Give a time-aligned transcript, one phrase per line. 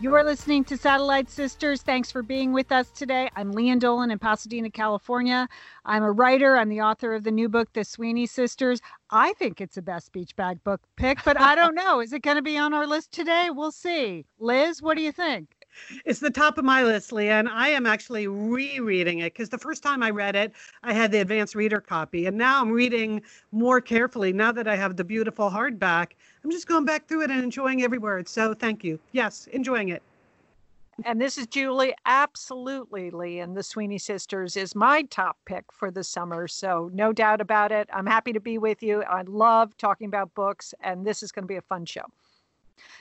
[0.00, 1.82] You are listening to Satellite Sisters.
[1.82, 3.28] Thanks for being with us today.
[3.36, 5.46] I'm Lian Dolan in Pasadena, California.
[5.84, 6.56] I'm a writer.
[6.56, 8.80] I'm the author of the new book, The Sweeney Sisters.
[9.10, 12.00] I think it's a best beach bag book pick, but I don't know.
[12.00, 13.50] Is it going to be on our list today?
[13.52, 14.24] We'll see.
[14.38, 15.59] Liz, what do you think?
[16.04, 17.48] It's the top of my list, Lian.
[17.48, 21.20] I am actually rereading it because the first time I read it, I had the
[21.20, 22.26] advanced reader copy.
[22.26, 24.32] And now I'm reading more carefully.
[24.32, 26.12] Now that I have the beautiful hardback,
[26.44, 28.28] I'm just going back through it and enjoying every word.
[28.28, 28.98] So thank you.
[29.12, 30.02] Yes, enjoying it.
[31.04, 31.94] And this is Julie.
[32.04, 33.40] Absolutely, Lee.
[33.40, 36.46] And the Sweeney Sisters is my top pick for the summer.
[36.46, 37.88] So, no doubt about it.
[37.92, 39.02] I'm happy to be with you.
[39.04, 42.04] I love talking about books, and this is going to be a fun show.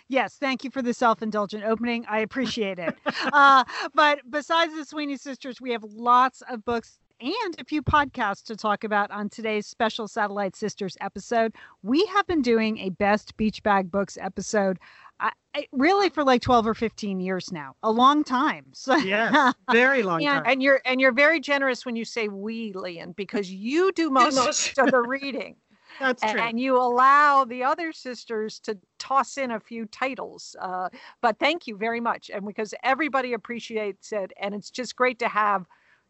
[0.07, 2.05] Yes, thank you for the self-indulgent opening.
[2.07, 2.97] I appreciate it.
[3.33, 3.63] uh,
[3.93, 8.55] but besides the Sweeney Sisters, we have lots of books and a few podcasts to
[8.55, 11.53] talk about on today's special Satellite Sisters episode.
[11.83, 14.79] We have been doing a Best Beach Bag Books episode.
[15.19, 19.51] I, I, really for like 12 or 15 years now a long time so yeah
[19.71, 23.13] very long and, time and you're and you're very generous when you say we Lian
[23.17, 25.57] because you do most of the reading
[25.99, 26.39] that's true.
[26.39, 30.55] And you allow the other sisters to toss in a few titles.
[30.59, 30.89] Uh,
[31.21, 32.29] but thank you very much.
[32.33, 34.31] And because everybody appreciates it.
[34.39, 35.65] And it's just great to have,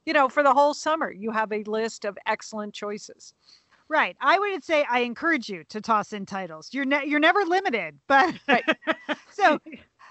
[0.05, 3.33] you know, for the whole summer, you have a list of excellent choices.
[3.89, 4.15] Right.
[4.21, 6.69] I would say I encourage you to toss in titles.
[6.71, 8.63] You're ne- you're never limited, but right.
[9.31, 9.59] so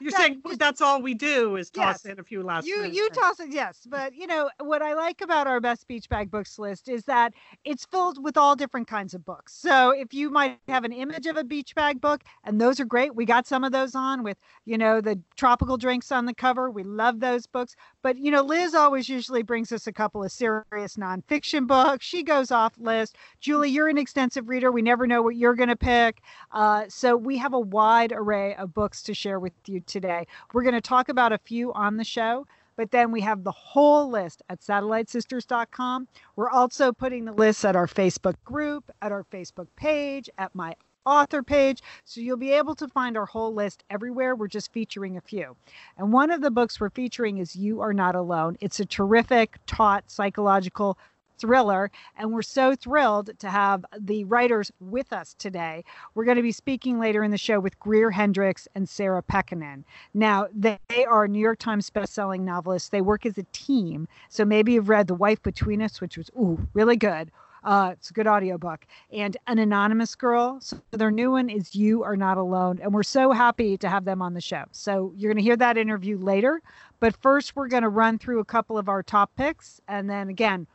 [0.00, 2.66] you're that, saying that's all we do is toss yes, in a few last.
[2.66, 3.80] You you toss it, yes.
[3.88, 7.34] But you know what I like about our best beach bag books list is that
[7.64, 9.54] it's filled with all different kinds of books.
[9.54, 12.84] So if you might have an image of a beach bag book, and those are
[12.84, 16.34] great, we got some of those on with you know the tropical drinks on the
[16.34, 16.70] cover.
[16.70, 17.74] We love those books.
[18.02, 22.04] But you know Liz always usually brings us a couple of serious nonfiction books.
[22.04, 23.16] She goes off list.
[23.40, 24.70] Julie, you're an extensive reader.
[24.72, 26.20] We never know what you're going to pick.
[26.52, 30.26] Uh, so we have a wide array of books to share with you today.
[30.52, 33.50] We're going to talk about a few on the show, but then we have the
[33.50, 36.06] whole list at satellitesisters.com.
[36.36, 40.76] We're also putting the list at our Facebook group, at our Facebook page, at my
[41.04, 41.82] author page.
[42.04, 44.36] So you'll be able to find our whole list everywhere.
[44.36, 45.56] We're just featuring a few.
[45.96, 48.56] And one of the books we're featuring is You Are Not Alone.
[48.60, 50.98] It's a terrific, taught, psychological
[51.38, 51.90] thriller.
[52.16, 55.84] And we're so thrilled to have the writers with us today.
[56.14, 59.84] We're going to be speaking later in the show with Greer Hendricks and Sarah Pekkanen.
[60.14, 60.78] Now, they
[61.08, 62.88] are New York Times bestselling novelists.
[62.90, 64.08] They work as a team.
[64.28, 67.30] So maybe you've read The Wife Between Us, which was, ooh, really good.
[67.64, 68.86] Uh, it's a good audiobook.
[69.12, 70.58] And An Anonymous Girl.
[70.60, 72.78] So their new one is You Are Not Alone.
[72.82, 74.64] And we're so happy to have them on the show.
[74.70, 76.62] So you're going to hear that interview later.
[77.00, 79.80] But first, we're going to run through a couple of our top picks.
[79.88, 80.66] And then again,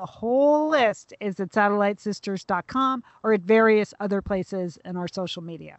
[0.00, 5.78] the whole list is at satellitesisters.com or at various other places in our social media.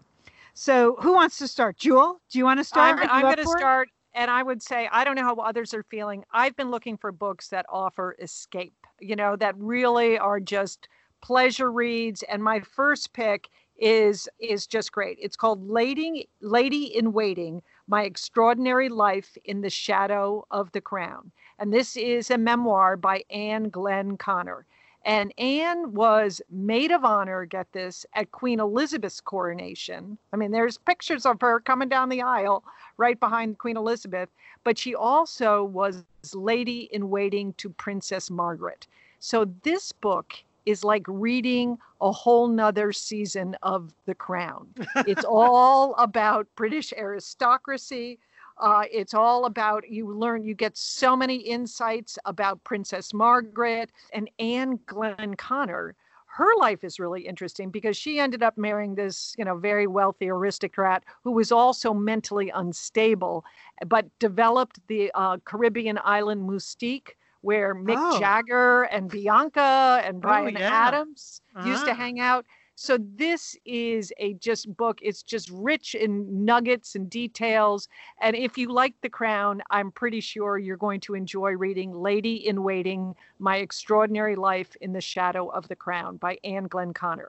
[0.53, 1.77] So, who wants to start?
[1.77, 2.99] Jewel, do you want to start?
[2.99, 3.89] I'm, I'm going to start.
[4.13, 6.23] And I would say, I don't know how others are feeling.
[6.33, 10.87] I've been looking for books that offer escape, you know, that really are just
[11.21, 12.21] pleasure reads.
[12.23, 13.49] And my first pick
[13.79, 15.17] is is just great.
[15.19, 21.29] It's called Lady Lady in Waiting: My Extraordinary Life in the Shadow of the Crown.
[21.59, 24.63] And this is a memoir by Anne Glenconner.
[25.03, 30.17] And Anne was maid of honor, get this, at Queen Elizabeth's coronation.
[30.31, 32.63] I mean, there's pictures of her coming down the aisle
[32.95, 34.29] right behind Queen Elizabeth,
[34.63, 38.87] but she also was lady in waiting to Princess Margaret.
[39.19, 40.35] So this book
[40.65, 44.67] is like reading a whole nother season of The Crown.
[45.07, 48.19] it's all about British aristocracy,
[48.61, 54.29] uh, it's all about you learn, you get so many insights about Princess Margaret and
[54.37, 55.93] Anne Glenconner.
[56.27, 60.29] Her life is really interesting because she ended up marrying this, you know, very wealthy
[60.29, 63.43] aristocrat who was also mentally unstable,
[63.87, 68.19] but developed the uh, Caribbean island Mustique, where Mick Oh.
[68.19, 70.69] Jagger and Bianca and Brian yeah.
[70.87, 71.95] Adams used to Ah.
[71.95, 72.45] hang out.
[72.75, 74.99] So this is a just book.
[75.03, 77.87] It's just rich in nuggets and details.
[78.19, 82.47] And if you like The Crown, I'm pretty sure you're going to enjoy reading Lady
[82.47, 87.27] in Waiting: My Extraordinary Life in the Shadow of the Crown by Anne Glenconner.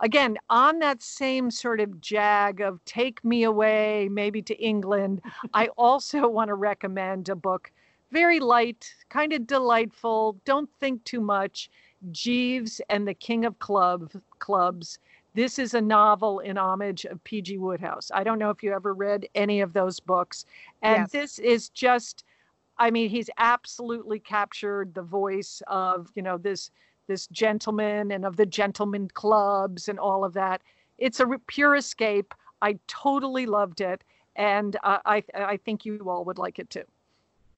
[0.00, 5.22] Again, on that same sort of jag of take me away, maybe to England,
[5.54, 7.72] I also want to recommend a book
[8.10, 10.40] very light, kind of delightful.
[10.44, 11.70] Don't think too much.
[12.12, 14.98] Jeeves and the King of Club Clubs.
[15.34, 17.58] This is a novel in homage of P.G.
[17.58, 18.10] Wodehouse.
[18.14, 20.46] I don't know if you ever read any of those books.
[20.82, 21.10] And Yes.
[21.12, 22.24] this is just,
[22.78, 26.70] I mean, he's absolutely captured the voice of, you know, this
[27.08, 30.60] this gentleman and of the gentleman clubs and all of that.
[30.98, 32.34] It's a re- pure escape.
[32.62, 34.02] I totally loved it,
[34.34, 36.84] and uh, I I think you all would like it too.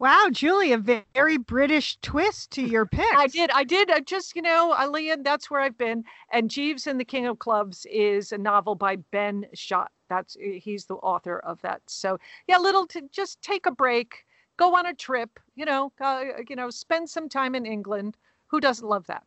[0.00, 3.12] Wow, Julie, a very British twist to your pick.
[3.16, 3.50] I did.
[3.50, 3.90] I did.
[3.90, 6.04] I just, you know, Alian, that's where I've been.
[6.32, 9.90] And Jeeves and the King of Clubs is a novel by Ben Schott.
[10.08, 11.82] That's he's the author of that.
[11.86, 14.24] So yeah, little to just take a break,
[14.56, 15.40] go on a trip.
[15.56, 18.16] You know, uh, you know, spend some time in England.
[18.46, 19.24] Who doesn't love that?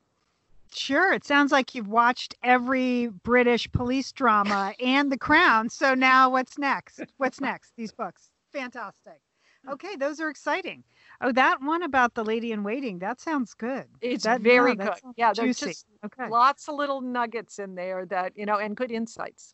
[0.73, 5.69] Sure, it sounds like you've watched every British police drama and The Crown.
[5.69, 7.01] So now what's next?
[7.18, 7.73] What's next?
[7.75, 8.29] These books.
[8.53, 9.19] Fantastic.
[9.67, 9.73] Mm.
[9.73, 10.83] Okay, those are exciting.
[11.21, 13.85] Oh, that one about the lady in waiting, that sounds good.
[14.01, 15.13] It's That- very no, good.
[15.17, 15.71] Yeah, there's juicy.
[15.71, 16.27] just Okay.
[16.29, 19.53] lots of little nuggets in there that you know, and good insights.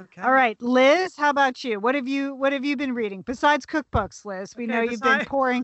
[0.00, 0.22] Okay.
[0.22, 1.78] All right, Liz, how about you?
[1.78, 4.56] What have you what have you been reading besides cookbooks, Liz?
[4.56, 5.62] We Okay, know you've been beside- pouring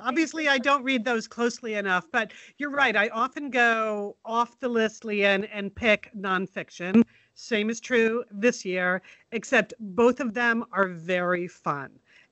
[0.00, 2.94] Obviously, I don't read those closely enough, but you're right.
[2.94, 7.02] I often go off the list, Lian, and pick nonfiction.
[7.34, 9.02] Same is true this year,
[9.32, 11.90] except both of them are very fun.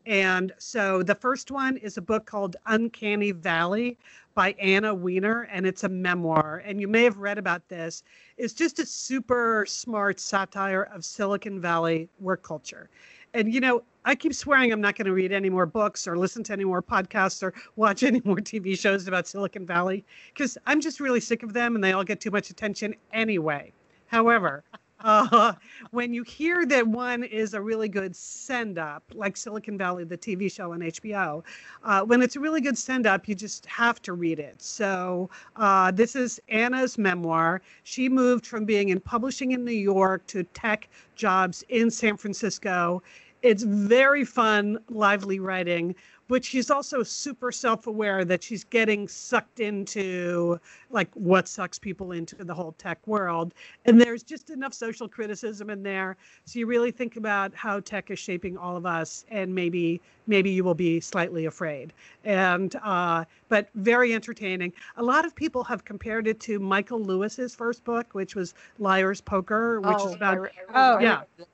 [0.08, 3.98] And so the first one is a book called Uncanny Valley
[4.34, 6.62] by Anna Wiener, and it's a memoir.
[6.64, 8.02] And you may have read about this.
[8.38, 12.88] It's just a super smart satire of Silicon Valley work culture.
[13.34, 16.16] And, you know, I keep swearing I'm not going to read any more books or
[16.16, 20.56] listen to any more podcasts or watch any more TV shows about Silicon Valley because
[20.66, 23.74] I'm just really sick of them and they all get too much attention anyway.
[24.06, 24.64] However,
[25.00, 25.52] uh,
[25.90, 30.18] when you hear that one is a really good send up, like Silicon Valley, the
[30.18, 31.44] TV show on HBO,
[31.84, 34.60] uh, when it's a really good send up, you just have to read it.
[34.60, 37.62] So, uh, this is Anna's memoir.
[37.84, 43.02] She moved from being in publishing in New York to tech jobs in San Francisco.
[43.42, 45.94] It's very fun, lively writing,
[46.28, 52.12] but she's also super self aware that she's getting sucked into like what sucks people
[52.12, 53.54] into the whole tech world.
[53.86, 56.16] And there's just enough social criticism in there.
[56.44, 60.50] So you really think about how tech is shaping all of us and maybe maybe
[60.50, 61.92] you will be slightly afraid.
[62.24, 64.72] And uh, but very entertaining.
[64.96, 69.20] A lot of people have compared it to Michael Lewis's first book, which was Liar's
[69.20, 71.22] Poker, which oh, is about I re- Oh, yeah.
[71.38, 71.46] that.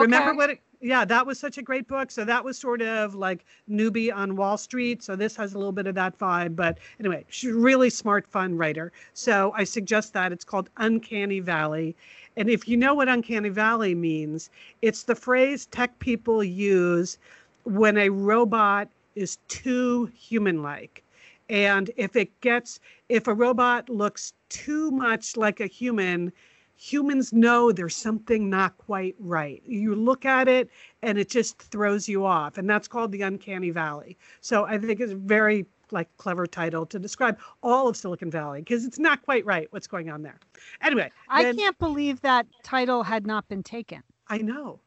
[0.00, 0.50] Remember what?
[0.50, 2.10] It, yeah, that was such a great book.
[2.10, 5.02] So that was sort of like newbie on Wall Street.
[5.02, 6.56] So this has a little bit of that vibe.
[6.56, 8.92] But anyway, she's really smart, fun writer.
[9.14, 11.94] So I suggest that it's called Uncanny Valley.
[12.36, 14.50] And if you know what Uncanny Valley means,
[14.82, 17.16] it's the phrase tech people use
[17.64, 21.04] when a robot is too human-like.
[21.48, 26.32] And if it gets, if a robot looks too much like a human,
[26.76, 29.62] humans know there's something not quite right.
[29.64, 30.68] You look at it
[31.02, 32.58] and it just throws you off.
[32.58, 34.16] And that's called the uncanny valley.
[34.40, 38.60] So I think it's a very like clever title to describe all of Silicon Valley
[38.60, 40.38] because it's not quite right what's going on there.
[40.80, 44.02] Anyway, I then- can't believe that title had not been taken.
[44.28, 44.80] I know.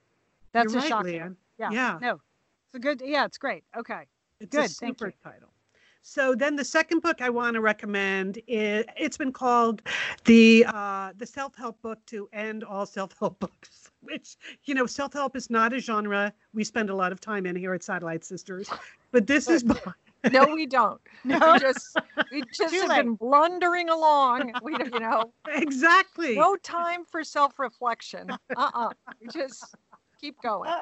[0.51, 1.08] That's You're a right, shock.
[1.60, 1.70] Yeah.
[1.72, 2.00] Yeah.
[2.01, 2.13] No.
[2.13, 3.63] It's a good yeah, it's great.
[3.77, 4.01] Okay.
[4.42, 5.13] It's Good, a thank super you.
[5.24, 5.50] title.
[6.08, 9.82] So then the second book I want to recommend is it's been called
[10.26, 13.90] the uh, the self help book to end all self help books.
[14.02, 14.36] Which
[14.66, 17.56] you know, self help is not a genre we spend a lot of time in
[17.56, 18.70] here at Satellite Sisters,
[19.12, 19.80] but this is by
[20.32, 21.02] No, we don't.
[21.24, 21.54] No.
[21.54, 21.98] We just
[22.32, 23.04] we just Too have late.
[23.04, 24.54] been blundering along.
[24.62, 28.30] We you know exactly no time for self-reflection.
[28.56, 28.90] Uh-uh.
[29.20, 29.76] We just
[30.25, 30.74] keep going.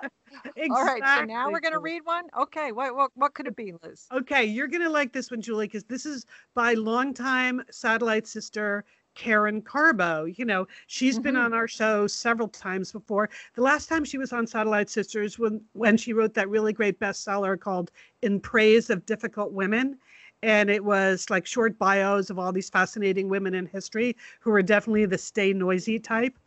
[0.55, 0.65] exactly.
[0.69, 1.07] All right.
[1.07, 2.25] So now we're gonna read one.
[2.39, 2.71] Okay.
[2.71, 4.11] What what what could it be, Liz?
[4.13, 8.85] Okay, you're gonna like this one, Julie, because this is by longtime satellite sister
[9.15, 10.37] Karen Karbo.
[10.37, 11.45] You know, she's been Mhm.
[11.45, 13.29] on our show several times before.
[13.55, 16.99] The last time she was on Satellite Sisters when when she wrote that really great
[16.99, 19.97] bestseller called In Praise of Difficult Women.
[20.43, 24.61] And it was like short bios of all these fascinating women in history who were
[24.63, 26.37] definitely the stay noisy type.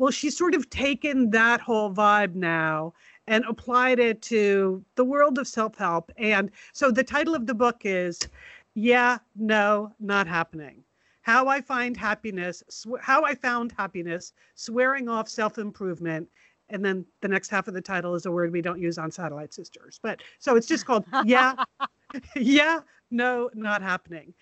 [0.00, 2.94] Well, she's sort of taken that whole vibe now
[3.26, 6.10] and applied it to the world of self help.
[6.16, 8.18] And so the title of the book is
[8.74, 10.82] Yeah, No, Not Happening.
[11.20, 16.26] How I Find Happiness, sw- How I Found Happiness, Swearing Off Self Improvement.
[16.70, 19.10] And then the next half of the title is a word we don't use on
[19.10, 20.00] Satellite Sisters.
[20.02, 21.62] But so it's just called Yeah,
[22.36, 22.80] Yeah,
[23.10, 24.32] No, Not Happening.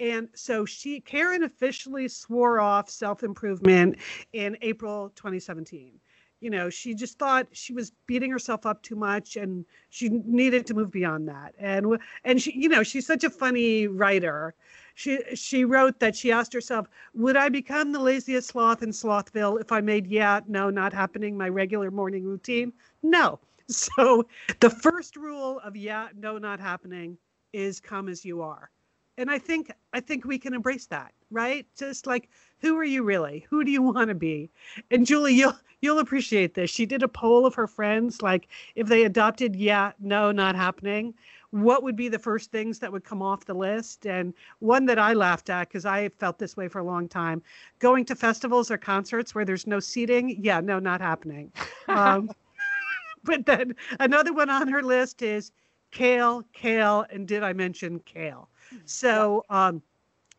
[0.00, 3.96] And so she, Karen officially swore off self improvement
[4.32, 6.00] in April 2017
[6.44, 10.66] you know she just thought she was beating herself up too much and she needed
[10.66, 11.54] to move beyond that.
[11.58, 14.54] And and she you know she's such a funny writer.
[14.94, 19.58] She she wrote that she asked herself would i become the laziest sloth in slothville
[19.58, 22.72] if i made yeah no not happening my regular morning routine?
[23.02, 23.40] No.
[23.66, 24.26] So
[24.60, 27.16] the first rule of yeah no not happening
[27.54, 28.70] is come as you are
[29.18, 31.66] and i think i think we can embrace that right?
[31.76, 32.30] Just like
[32.60, 33.44] who are you really?
[33.50, 34.50] Who do you want to be?
[34.90, 36.70] And julie you'll you'll appreciate this.
[36.70, 41.12] She did a poll of her friends like if they adopted yeah no not happening
[41.50, 44.06] what would be the first things that would come off the list?
[44.06, 47.42] And one that i laughed at because i felt this way for a long time
[47.80, 51.52] going to festivals or concerts where there's no seating yeah no not happening.
[51.88, 52.30] Um,
[53.24, 55.52] but then another one on her list is
[55.90, 58.48] kale kale and did i mention kale
[58.84, 59.82] so um,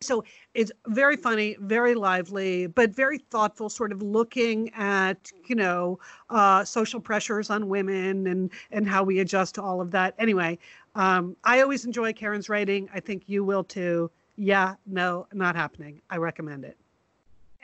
[0.02, 6.00] so it's very funny very lively but very thoughtful sort of looking at you know
[6.30, 10.58] uh, social pressures on women and and how we adjust to all of that anyway
[10.96, 16.02] um, i always enjoy karen's writing i think you will too yeah no not happening
[16.10, 16.78] i recommend it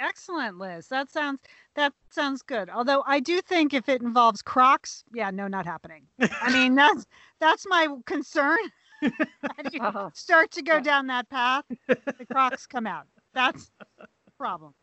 [0.02, 0.88] Excellent, Liz.
[0.88, 1.40] That sounds
[1.76, 2.72] that sounds good.
[2.72, 6.08] Although I do think if it involves Crocs, yeah, no, not happening.
[6.42, 7.06] I mean, that's
[7.40, 8.58] that's my concern.
[9.80, 10.10] Uh-huh.
[10.14, 13.08] start to go down that path, the Crocs come out.
[13.34, 14.74] That's the problem.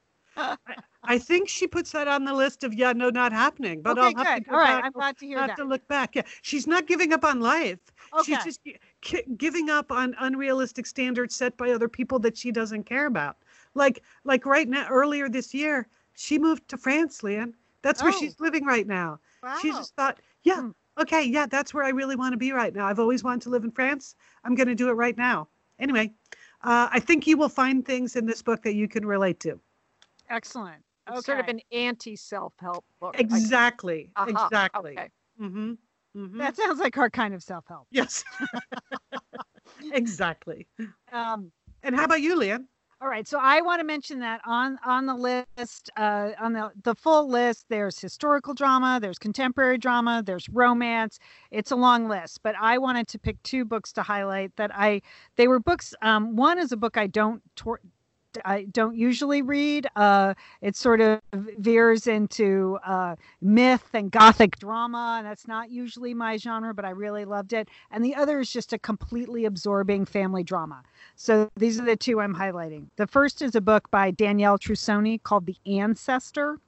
[1.02, 4.14] i think she puts that on the list of yeah no not happening but okay,
[4.16, 4.44] i'll have good.
[4.44, 5.56] to go All right, back I'm glad to hear have that.
[5.56, 7.80] to look back yeah she's not giving up on life
[8.16, 8.34] Okay.
[8.36, 8.60] She's just
[9.02, 13.36] gi- giving up on unrealistic standards set by other people that she doesn't care about.
[13.74, 17.52] Like like right now, earlier this year, she moved to France, Lian.
[17.82, 18.18] That's where Oh.
[18.18, 19.20] she's living right now.
[19.42, 19.58] Wow.
[19.60, 20.70] She just thought, yeah, Hmm.
[21.00, 22.86] Okay, yeah, that's where I really want to be right now.
[22.86, 24.16] I've always wanted to live in France.
[24.44, 25.48] I'm going to do it right now.
[25.78, 26.12] Anyway,
[26.62, 29.60] uh, I think you will find things in this book that you can relate to.
[30.28, 30.82] Excellent.
[31.08, 31.20] Okay.
[31.20, 33.14] Sort of an anti self help book.
[33.16, 34.10] I- Exactly.
[34.16, 34.92] Aha, Exactly.
[34.98, 35.08] okay.
[35.40, 35.72] Mm-hmm.
[36.16, 36.38] Mm-hmm.
[36.38, 37.86] that sounds like our kind of self-help.
[37.92, 38.24] yes.
[39.92, 40.66] exactly.
[41.12, 41.52] Um,
[41.82, 42.66] And how about you, Lian?
[43.00, 46.72] All right, so I want to mention that on on the list, uh, on the
[46.82, 51.20] the full list, there's historical drama, there's contemporary drama, there's romance.
[51.52, 55.02] It's a long list, but I wanted to pick two books to highlight that I
[55.36, 55.94] they were books.
[56.02, 57.80] Um, one is a book I don't tor-
[58.44, 59.86] I don't usually read.
[59.96, 66.14] Uh, it sort of veers into uh, myth and gothic drama, and that's not usually
[66.14, 67.68] my genre, but I really loved it.
[67.90, 70.82] And the other is just a completely absorbing family drama.
[71.16, 72.86] So these are the two I'm highlighting.
[72.96, 76.58] The first is a book by Danielle Trussoni called The Ancestor,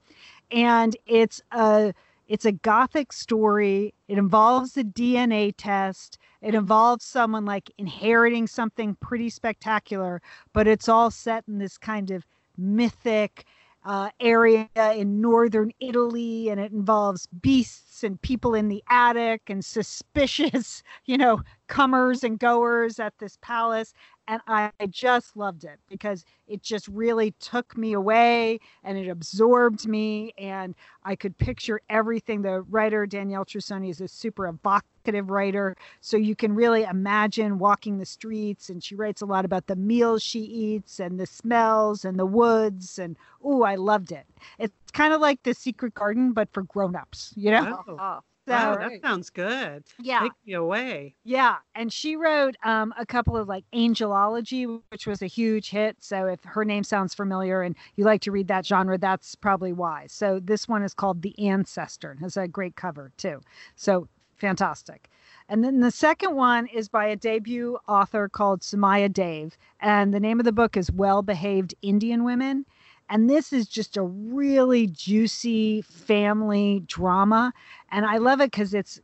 [0.51, 1.93] and it's a
[2.31, 3.93] it's a gothic story.
[4.07, 6.17] It involves a DNA test.
[6.41, 10.21] It involves someone like inheriting something pretty spectacular,
[10.53, 12.25] but it's all set in this kind of
[12.57, 13.43] mythic
[13.83, 19.65] uh, area in northern Italy, and it involves beasts and people in the attic and
[19.65, 23.93] suspicious, you know, comers and goers at this palace.
[24.27, 29.07] And I I just loved it because it just really took me away and it
[29.07, 30.33] absorbed me.
[30.37, 32.41] And I could picture everything.
[32.41, 35.75] The writer, Danielle Trussoni, is a super evocative writer.
[36.01, 38.69] So you can really imagine walking the streets.
[38.69, 42.25] And she writes a lot about the meals she eats and the smells and the
[42.25, 42.99] woods.
[42.99, 44.25] And oh, I loved it.
[44.59, 47.83] It's kind of like The Secret Garden, but for grown-ups, you know?
[47.87, 49.01] Oh, Ah, So, wow, right.
[49.01, 49.83] that sounds good.
[49.99, 50.21] yeah.
[50.21, 51.15] Take me away.
[51.23, 55.97] Yeah, and she wrote um, a couple of like Angelology, which was a huge hit.
[55.99, 59.73] So if her name sounds familiar and you like to read that genre, that's probably
[59.73, 60.07] why.
[60.09, 63.41] So this one is called The Ancestor and has a great cover too.
[63.75, 64.07] So
[64.37, 65.07] fantastic.
[65.47, 70.19] And then the second one is by a debut author called Saumya Dave, and the
[70.19, 72.65] name of the book is Well Behaved Indian Women.
[73.11, 77.53] And this is just a really juicy family drama.
[77.91, 79.01] And I love it because it's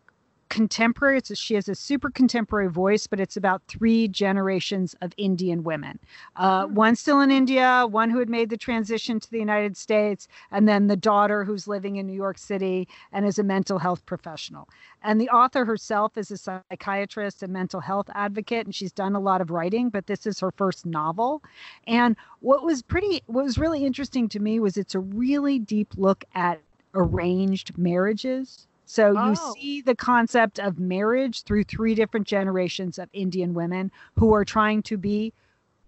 [0.50, 1.18] contemporary.
[1.18, 5.64] It's a, she has a super contemporary voice, but it's about three generations of Indian
[5.64, 6.00] women.
[6.36, 6.76] Uh, Hmm.
[6.76, 10.68] One still in India, one who had made the transition to the United States, and
[10.68, 14.68] then the daughter who's living in New York City and is a mental health professional.
[15.04, 19.20] And the author herself is a psychiatrist and mental health advocate, and she's done a
[19.20, 21.44] lot of writing, but this is her first novel.
[21.86, 25.94] And what was pretty, what was really interesting to me was it's a really deep
[25.98, 26.62] look at
[26.96, 29.30] arranged marriages So Oh.
[29.30, 34.46] you see the concept of marriage through three different generations of Indian women who are
[34.46, 35.34] trying to be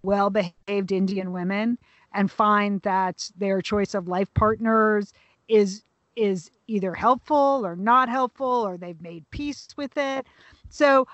[0.02, 1.78] well behaved Indian women
[2.12, 5.12] and find that their choice of life partners
[5.48, 5.82] is
[6.14, 10.26] is either helpful or not helpful or they've made peace with it.
[10.68, 11.06] So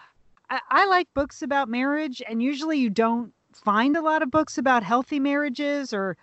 [0.51, 4.59] I, I like books about marriage and usually you don't find a lot of books
[4.59, 6.17] about healthy marriages or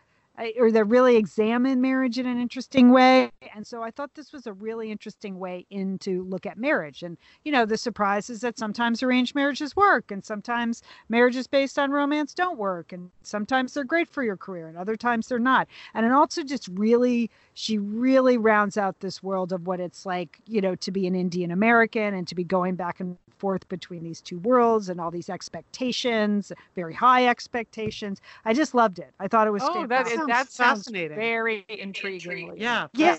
[0.58, 3.32] or that really examine marriage in an interesting way.
[3.56, 7.04] And so I thought this was a really interesting way in to look at marriage.
[7.04, 11.78] And, you know, the surprise is that sometimes arranged marriages work and sometimes marriages based
[11.78, 12.92] on romance don't work.
[12.92, 15.68] And sometimes they're great for your career and other times they're not.
[15.94, 20.40] And it also just really, she really rounds out this world of what it's like,
[20.48, 24.06] you know, to be an Indian American and to be going back and forth between
[24.06, 28.22] these two worlds and all these expectations, very high expectations.
[28.46, 29.14] I just loved it.
[29.20, 30.14] I thought it was Oh, that fantastic.
[30.14, 31.18] is, Sounds that sounds fascinating.
[31.18, 32.54] very intriguing.
[32.56, 32.88] Yeah.
[32.94, 33.18] Yeah.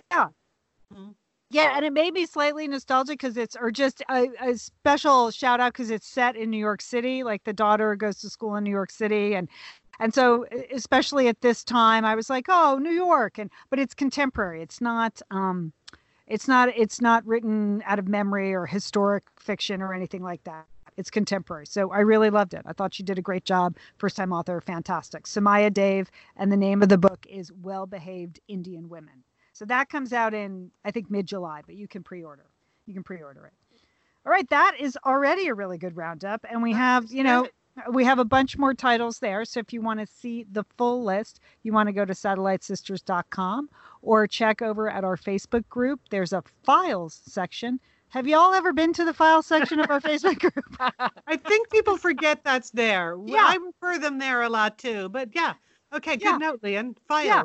[0.90, 1.14] Mhm.
[1.50, 5.60] Yeah, and it made me slightly nostalgic because it's, or just a, a special shout
[5.60, 7.22] out because it's set in New York City.
[7.22, 9.46] Like the daughter goes to school in New York City, and
[10.00, 13.94] and so especially at this time, I was like, oh, New York, and but it's
[13.94, 14.62] contemporary.
[14.62, 15.72] It's not, um,
[16.26, 20.66] it's not, it's not written out of memory or historic fiction or anything like that.
[20.96, 21.66] It's contemporary.
[21.66, 22.62] So I really loved it.
[22.66, 23.76] I thought she did a great job.
[23.98, 25.24] First time author, fantastic.
[25.24, 29.24] Saumya Dave, and the name of the book is Well Behaved Indian Women.
[29.52, 32.46] So that comes out in I think mid July, but you can pre-order.
[32.86, 33.52] You can pre-order it.
[34.26, 37.48] All right, that is already a really good roundup, and we have you know
[37.90, 39.44] we have a bunch more titles there.
[39.44, 43.68] So if you want to see the full list, you want to go to satellitesisters.com
[44.02, 46.00] or check over at our Facebook group.
[46.10, 47.80] There's a files section.
[48.10, 50.76] Have you all ever been to the files section of our Facebook group?
[51.26, 53.16] I think people forget that's there.
[53.26, 53.38] Yeah.
[53.40, 55.08] I refer them there a lot too.
[55.08, 55.54] But yeah.
[55.92, 56.36] Okay, good Yeah.
[56.38, 56.96] note, Lian.
[57.08, 57.24] File.
[57.26, 57.42] Yeah.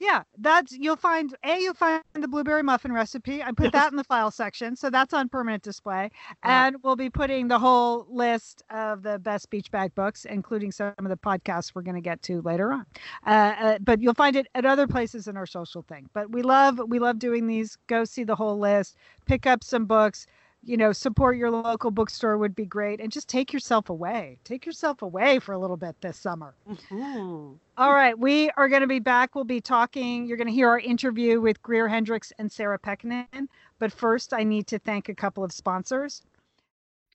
[0.00, 3.42] Yeah, that's you'll find a you'll find the blueberry muffin recipe.
[3.42, 6.10] I put that in the file section, so that's on permanent display.
[6.44, 6.66] Yeah.
[6.66, 10.94] And we'll be putting the whole list of the best beach bag books, including some
[10.98, 12.86] of the podcasts we're going to get to later on.
[13.26, 16.08] Uh, uh, but you'll find it at other places in our social thing.
[16.12, 17.78] But we love we love doing these.
[17.86, 18.96] Go see the whole list.
[19.26, 20.26] Pick up some books.
[20.66, 24.38] You know, support your local bookstore would be great, and just take yourself away.
[24.44, 26.54] Take yourself away for a little bit this summer.
[26.68, 27.58] Mhm.
[27.76, 29.34] All right, we are going to be back.
[29.34, 30.26] We'll be talking.
[30.26, 33.48] You're going to hear our interview with Greer Hendricks and Sarah Pekkanen.
[33.78, 36.22] But first, I need to thank a couple of sponsors.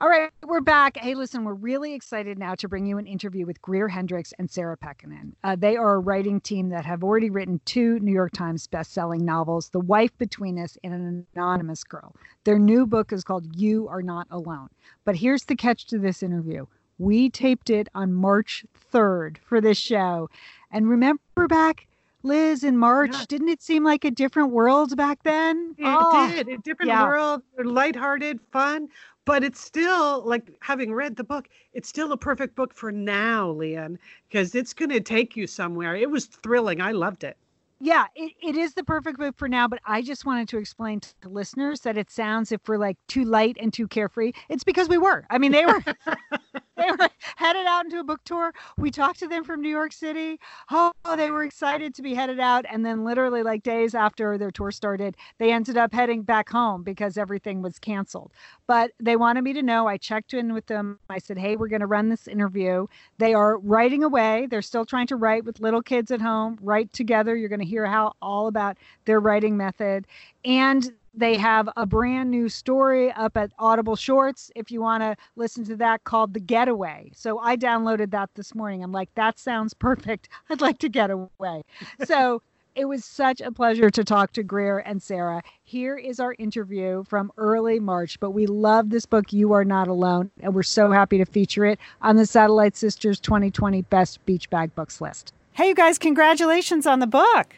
[0.00, 0.96] All right, we're back.
[0.96, 4.48] Hey, listen, we're really excited now to bring you an interview with Greer Hendricks and
[4.48, 5.32] Sarah Pekkanen.
[5.42, 9.24] Uh, they are a writing team that have already written two New York Times best-selling
[9.24, 12.14] novels, The Wife Between Us and An Anonymous Girl.
[12.44, 14.68] Their new book is called You Are Not Alone.
[15.04, 16.66] But here's the catch to this interview.
[16.98, 20.30] We taped it on March 3rd for this show.
[20.70, 21.88] And remember back,
[22.22, 23.24] Liz, in March, Yeah.
[23.28, 25.74] didn't it seem like a different world back then?
[25.76, 26.48] It Oh, did.
[26.48, 27.02] A different yeah.
[27.04, 28.88] world, lighthearted, fun,
[29.28, 33.50] but it's still like having read the book, it's still a perfect book for now,
[33.50, 35.94] Lian, because it's going to take you somewhere.
[35.94, 36.80] It was thrilling.
[36.80, 37.36] I loved it.
[37.80, 40.98] Yeah, it, it is the perfect book for now, but I just wanted to explain
[40.98, 44.32] to the listeners that it sounds if we're like too light and too carefree.
[44.48, 45.24] It's because we were.
[45.30, 45.80] I mean, they were
[46.76, 48.52] they were headed out into a book tour.
[48.78, 50.40] We talked to them from New York City.
[50.72, 52.64] Oh, they were excited to be headed out.
[52.68, 56.82] And then literally like days after their tour started, they ended up heading back home
[56.82, 58.32] because everything was canceled.
[58.66, 59.86] But they wanted me to know.
[59.86, 60.98] I checked in with them.
[61.08, 62.88] I said, Hey, we're gonna run this interview.
[63.18, 64.48] They are writing away.
[64.50, 67.36] They're still trying to write with little kids at home, write together.
[67.36, 70.06] You're going to hear how all about their writing method.
[70.44, 75.16] And they have a brand new story up at Audible Shorts if you want to
[75.36, 77.10] listen to that called The Getaway.
[77.14, 78.84] So I downloaded that this morning.
[78.84, 80.28] I'm like, that sounds perfect.
[80.50, 81.62] I'd like to get away.
[82.04, 82.42] So
[82.76, 85.42] it was such a pleasure to talk to Greer and Sarah.
[85.64, 89.88] Here is our interview from early March, but we love this book, You Are Not
[89.88, 94.48] Alone, and we're so happy to feature it on the Satellite Sisters 2020 Best Beach
[94.48, 95.32] Bag Books list.
[95.58, 97.56] Hey, you guys, congratulations on the book.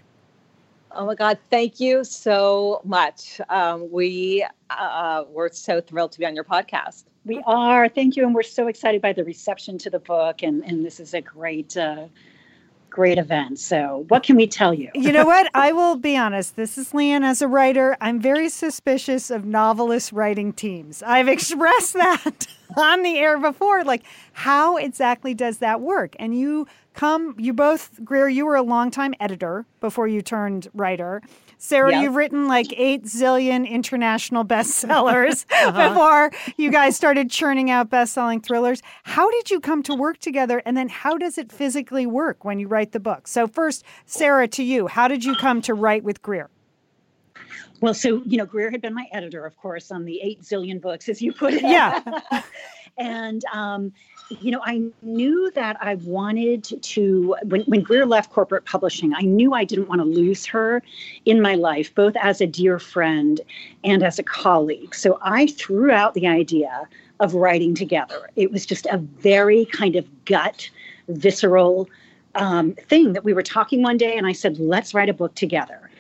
[0.91, 3.43] Oh my God, thank you so much.
[3.51, 7.05] Um, we uh, we're so thrilled to be on your podcast.
[7.27, 7.91] We are.
[7.91, 8.25] Thank you.
[8.25, 10.43] And we're so excited by the reception to the book.
[10.43, 12.07] And, and this is a great, uh,
[12.91, 13.59] great event.
[13.59, 14.91] So, what can we tell you?
[14.95, 15.51] You know what?
[15.55, 16.57] I will be honest.
[16.57, 17.97] This is Lian as a writer.
[18.01, 21.03] I'm very suspicious of novelist writing teams.
[21.03, 23.85] I've expressed that on the air before.
[23.85, 26.17] Like, how exactly does that work?
[26.19, 31.23] And you come, you both, Greer, you were a longtime editor before you turned writer.
[31.63, 32.03] Sarah, Yeah.
[32.03, 35.47] you've written like eight zillion international bestsellers
[35.91, 38.81] before you guys started churning out best-selling thrillers.
[39.03, 42.59] How did you come to work together, and then how does it physically work when
[42.59, 43.29] you write the book?
[43.29, 46.49] So first, Sarah, to you, how did you come to write with Greer?
[47.83, 50.81] Well, so, you know, Greer had been my editor, of course, on the eight zillion
[50.81, 51.63] books, as you put it.
[51.63, 52.01] Yeah.
[52.99, 53.93] and, um,
[54.41, 59.23] you know, I knew that I wanted to, when, when Greer left corporate publishing, I
[59.23, 60.83] knew I didn't want to lose her
[61.25, 63.41] in my life, both as a dear friend
[63.83, 64.95] and as a colleague.
[64.95, 66.89] So I threw out the idea
[67.19, 68.31] of writing together.
[68.37, 70.71] It was just a very kind of gut,
[71.09, 71.89] visceral
[72.37, 75.35] um, thing that we were talking one day, and I said, let's write a book
[75.35, 75.91] together.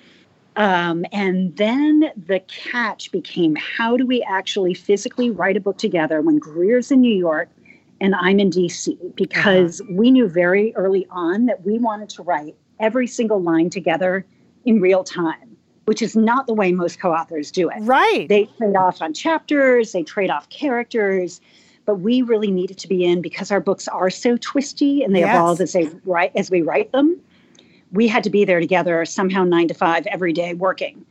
[0.56, 6.20] Um, and then the catch became how do we actually physically write a book together
[6.20, 7.48] when Greer's in New York
[8.00, 9.14] and I'm in DC?
[9.14, 9.92] Because uh-huh.
[9.94, 14.26] we knew very early on that we wanted to write every single line together
[14.64, 17.78] in real time, which is not the way most co authors do it.
[17.80, 18.28] Right.
[18.28, 21.40] They trade off on chapters, they trade off characters.
[21.86, 25.20] But we really needed to be in because our books are so twisty and they
[25.20, 25.34] Yes.
[25.34, 27.20] evolve as they write as we write them
[27.92, 31.04] we had to be there together somehow nine to five every day working.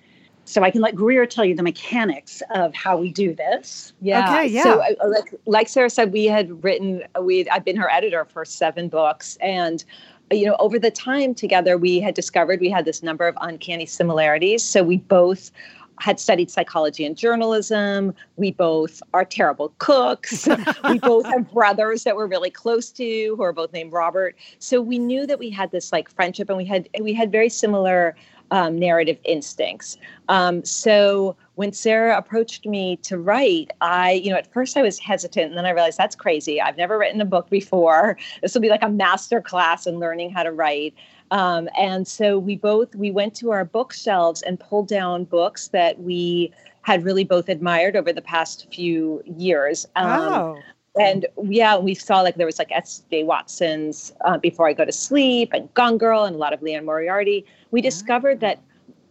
[0.50, 3.94] So I can let Greer tell you the mechanics of how we do this.
[4.02, 4.28] Yeah.
[4.28, 4.64] Okay, yeah.
[4.64, 7.04] So, uh, like, like Sarah said, we had written.
[7.22, 9.84] We I've been her editor for seven books, and
[10.32, 13.86] you know, over the time together, we had discovered we had this number of uncanny
[13.86, 14.64] similarities.
[14.64, 15.52] So we both
[16.00, 18.16] had studied psychology and journalism.
[18.38, 20.48] We both are terrible cooks.
[20.90, 24.36] we both have brothers that we're really close to who are both named Robert.
[24.58, 27.50] So we knew that we had this like friendship and we had we had very
[27.50, 28.16] similar
[28.52, 29.98] um, narrative instincts.
[30.28, 35.00] Um, so when Sarah approached me to write, I, you know, at first I was
[35.00, 36.62] hesitant and then I realized that's crazy.
[36.62, 38.18] I've never written a book before.
[38.42, 40.94] This will be like a master class in learning how to write.
[41.32, 46.00] Um, and so we both we went to our bookshelves and pulled down books that
[46.00, 49.86] we had really both admired over the past few years.
[49.96, 50.60] Um, oh.
[51.00, 53.24] And yeah, we saw like there was like S.J.
[53.24, 56.86] Watson's uh, Before I Go to Sleep and Gone Girl and a lot of Liane
[56.86, 57.46] Moriarty.
[57.72, 58.60] We discovered that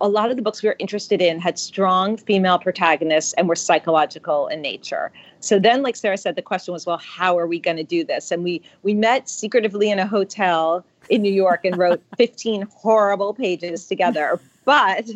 [0.01, 3.57] a lot of the books we were interested in had strong female protagonists and were
[3.57, 5.11] psychological in nature.
[5.41, 8.05] So then, like Sarah said, the question was, well, how are we going to do
[8.05, 8.31] this?
[8.31, 13.35] And we we met secretively in a hotel in New York and wrote 15 horrible
[13.35, 14.41] pages together.
[14.65, 15.09] But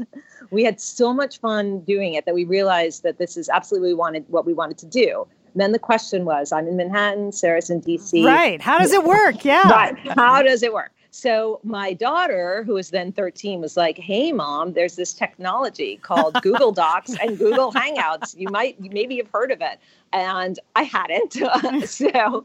[0.50, 4.12] we had so much fun doing it that we realized that this is absolutely what
[4.12, 5.26] we wanted what we wanted to do.
[5.54, 8.24] Then the question was, I'm in Manhattan, Sarah's in DC.
[8.24, 8.60] Right.
[8.60, 9.44] How does it work?
[9.44, 9.68] Yeah.
[9.68, 9.98] Right.
[10.16, 10.92] How does it work?
[11.14, 16.40] So my daughter, who was then 13, was like, "Hey, mom, there's this technology called
[16.42, 18.34] Google Docs and Google Hangouts.
[18.36, 19.78] You might, maybe you've heard of it."
[20.14, 21.34] And I hadn't.
[21.88, 22.44] so,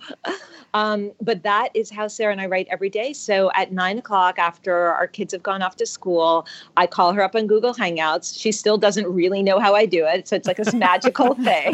[0.73, 3.11] um, but that is how Sarah and I write every day.
[3.13, 6.45] So at nine o'clock, after our kids have gone off to school,
[6.77, 8.37] I call her up on Google Hangouts.
[8.39, 11.73] She still doesn't really know how I do it, so it's like this magical thing.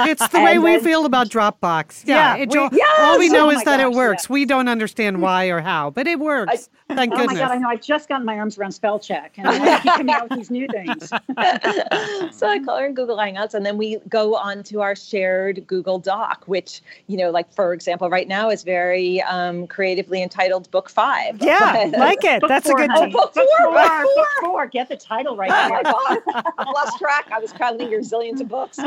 [0.00, 2.04] It's the way And we then- feel about Dropbox.
[2.06, 3.00] Yeah, Yeah, we- all- Yes!
[3.00, 4.24] all we know Oh is that it works.
[4.24, 4.28] yes.
[4.30, 6.33] We don't understand why or how, but it works.
[6.34, 6.68] Works.
[6.88, 7.38] Thank oh goodness.
[7.38, 7.68] my god, I know.
[7.68, 10.50] I've just gotten my arms around spell check, and I keep coming out with these
[10.50, 11.08] new things.
[12.36, 15.66] so I call her in Google Hangouts, and then we go on to our shared
[15.66, 20.70] Google Doc, which you know, like for example, right now is very um, creatively entitled
[20.70, 21.42] Book Five.
[21.42, 22.40] Yeah, like it.
[22.40, 23.06] Book That's a good honey.
[23.06, 23.12] team.
[23.12, 24.66] Book Book four, four, book book four.
[24.66, 25.50] Get the title right.
[25.50, 27.28] Oh my god, I lost track.
[27.32, 28.78] I was counting your zillions of books.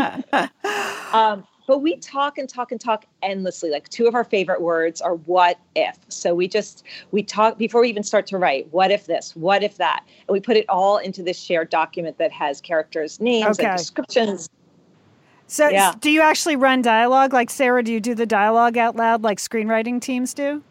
[1.14, 3.70] Um, but we talk and talk and talk endlessly.
[3.70, 7.82] Like two of our favorite words are "what if." So we just we talk before
[7.82, 8.68] we even start to write.
[8.72, 9.36] What if this?
[9.36, 10.04] What if that?
[10.28, 13.68] And we put it all into this shared document that has characters' names Okay.
[13.68, 14.50] and descriptions.
[15.48, 15.94] So, Yeah.
[16.00, 17.34] do you actually run dialogue?
[17.34, 20.64] Like Sarah, do you do the dialogue out loud like screenwriting teams do?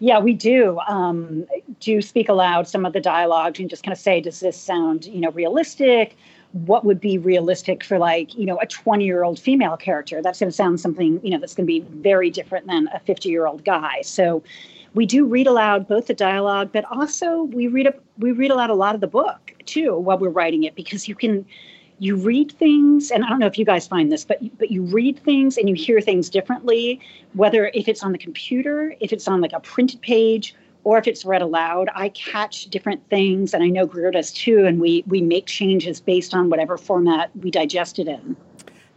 [0.00, 0.80] Yeah, we do.
[0.88, 1.46] Um,
[1.80, 5.06] do speak aloud some of the dialogue and just kind of say, does this sound,
[5.06, 6.16] you know, realistic?
[6.54, 10.22] What would be realistic for like, you know, a 20 year old female character?
[10.22, 13.00] That's going to sound something, you know, that's going to be very different than a
[13.00, 14.00] 50 year old guy.
[14.02, 14.42] So
[14.94, 18.70] we do read aloud both the dialogue, but also we read a, we read aloud
[18.70, 21.44] a lot of the book too while we're writing it because you can
[21.98, 24.82] you read things and i don't know if you guys find this but but you
[24.82, 27.00] read things and you hear things differently
[27.34, 31.06] whether if it's on the computer if it's on like a printed page or if
[31.06, 35.02] it's read aloud i catch different things and i know greer does too and we
[35.06, 38.36] we make changes based on whatever format we digest it in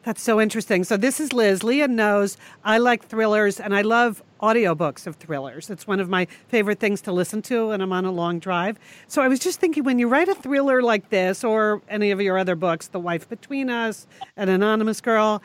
[0.07, 0.85] That's so interesting.
[0.85, 1.65] So this is Liz.
[1.65, 5.69] Leah knows I like thrillers and I love audiobooks of thrillers.
[5.69, 8.79] It's one of my favorite things to listen to when I'm on a long drive.
[9.09, 12.21] So I was just thinking when you write a thriller like this or any of
[12.21, 15.41] your other books, The Wife Between Us, An Anonymous Girl,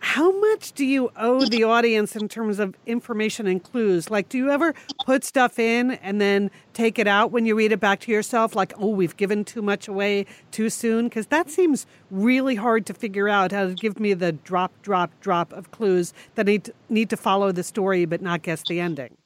[0.00, 4.10] how much do you owe the audience in terms of information and clues?
[4.10, 7.72] Like, do you ever put stuff in and then take it out when you read
[7.72, 8.54] it back to yourself?
[8.54, 11.06] Like, oh, we've given too much away too soon?
[11.08, 15.10] Because that seems really hard to figure out how to give me the drop, drop,
[15.20, 19.16] drop of clues that need need to follow the story but not guess the ending.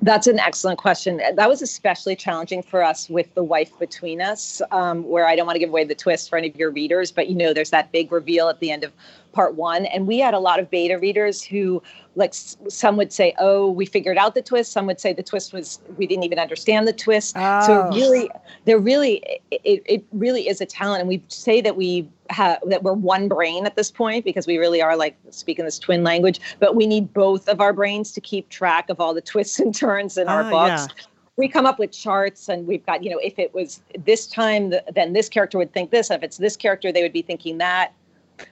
[0.00, 1.20] That's an excellent question.
[1.34, 5.46] That was especially challenging for us with The Wife Between Us, um, where I don't
[5.46, 7.70] want to give away the twist for any of your readers, but you know, there's
[7.70, 8.92] that big reveal at the end of
[9.32, 9.86] part one.
[9.86, 11.82] And we had a lot of beta readers who,
[12.16, 14.72] like, some would say, oh, we figured out the twist.
[14.72, 17.34] Some would say the twist was, we didn't even understand the twist.
[17.60, 17.90] So Oh.
[17.94, 18.30] really,
[18.64, 21.00] there really, it, it really is a talent.
[21.00, 24.58] And we say that we have, that we're one brain at this point because we
[24.58, 28.20] really are like speaking this twin language, but we need both of our brains to
[28.20, 31.04] keep track of all the twists and turns in our Ah, books yeah.
[31.36, 34.72] we come up with charts and we've got you know if it was this time
[34.94, 37.58] then this character would think this and if it's this character they would be thinking
[37.58, 37.92] that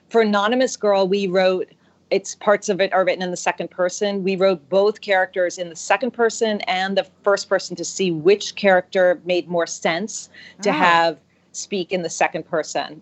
[0.09, 1.69] for anonymous girl we wrote
[2.09, 5.69] it's parts of it are written in the second person we wrote both characters in
[5.69, 10.29] the second person and the first person to see which character made more sense
[10.61, 10.73] to Oh.
[10.73, 11.17] have
[11.51, 13.01] speak in the second person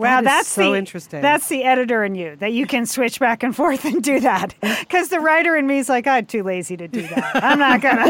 [0.00, 1.20] Wow, That is that's so the, interesting.
[1.22, 4.54] That's the editor in you that you can switch back and forth and do that.
[4.90, 7.30] Because the writer in me is like, I'm too lazy to do that.
[7.44, 8.08] I'm not gonna.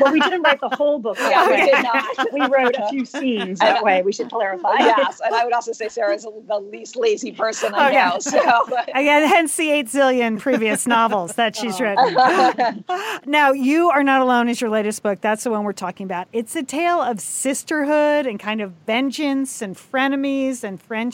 [0.00, 1.66] well we didn't write the whole book Yeah, we yet.
[1.74, 2.32] did not.
[2.32, 5.72] we wrote a few scenes that way we should clarify yes and i would also
[5.72, 8.08] say sarah is the least lazy person i oh, Okay.
[8.10, 12.14] know so Again, hence the eight zillion previous novels that she's written.
[12.16, 13.20] Oh.
[13.26, 15.20] now, You Are Not Alone is your latest book.
[15.20, 16.28] That's the one we're talking about.
[16.32, 21.13] It's a tale of sisterhood and kind of vengeance and frenemies and friendship.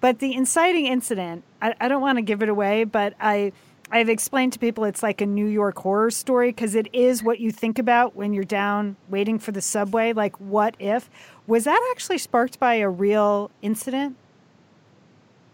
[0.00, 3.52] But the inciting incident, I, I don't want to give it away, but I.
[3.90, 7.40] I've explained to people it's like a New York horror story because it is what
[7.40, 10.12] you think about when you're down waiting for the subway.
[10.12, 11.08] Like, what if?
[11.46, 14.16] Was that actually sparked by a real incident?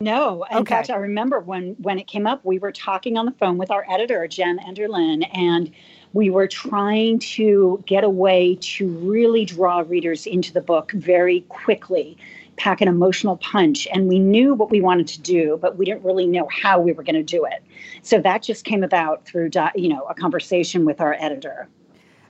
[0.00, 0.64] No, in Okay.
[0.66, 3.70] fact, I remember when when it came up, we were talking on the phone with
[3.70, 5.72] our editor, Jen Enderlin, and
[6.12, 11.42] we were trying to get a way to really draw readers into the book very
[11.48, 12.18] quickly,
[12.56, 16.04] pack an emotional punch, and we knew what we wanted to do, but we didn't
[16.04, 17.62] really know how we were going to do it.
[18.02, 21.68] So that just came about through, you know, a conversation with our editor.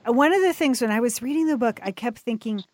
[0.09, 2.65] Uh, One of the things when I was reading the book, I kept thinking,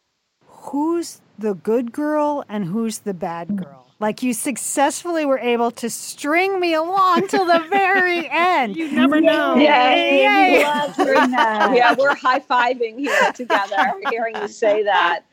[0.46, 3.86] who's the good girl and who's the bad girl?
[3.98, 8.74] Like you successfully were able to string me along till the very end.
[8.74, 9.56] You never know.
[9.56, 10.22] Yay!
[10.24, 10.58] Yay.
[10.58, 11.72] We love doing that.
[11.76, 15.20] yeah we're high-fiving here together hearing you say that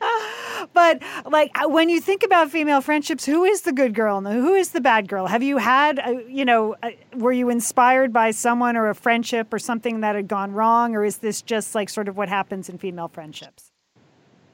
[0.72, 4.54] But like when you think about female friendships, who is the good girl and who
[4.54, 5.26] is the bad girl?
[5.26, 9.52] Have you had, uh, you know, uh, were you inspired by someone or a friendship
[9.52, 12.68] or something that had gone wrong, or is this just like sort of what happens
[12.68, 13.72] in female friendships?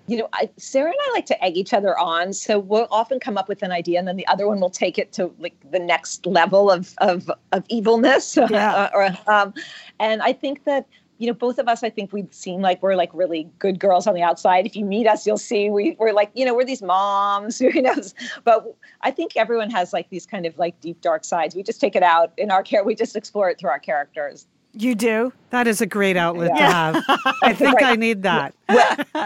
[0.06, 2.32] you know, I, Sarah and I like to egg each other on.
[2.32, 4.98] So we'll often come up with an idea, and then the other one will take
[4.98, 8.36] it to like the next level of of of evilness.
[8.54, 8.90] Yeah.
[8.92, 9.54] or, um,
[9.98, 10.86] and I think that
[11.24, 14.06] you know, both of us, I think we seem like we're like really good girls
[14.06, 14.66] on the outside.
[14.66, 17.80] If you meet us, you'll see we, we're like, you know, we're these moms, who
[17.80, 18.14] knows?
[18.44, 21.54] But I think everyone has like these kind of like deep, dark sides.
[21.54, 22.84] We just take it out in our care.
[22.84, 24.46] We just explore it through our characters.
[24.76, 25.32] You do?
[25.50, 27.04] That is a great outlet to have.
[27.44, 28.54] I think I need that.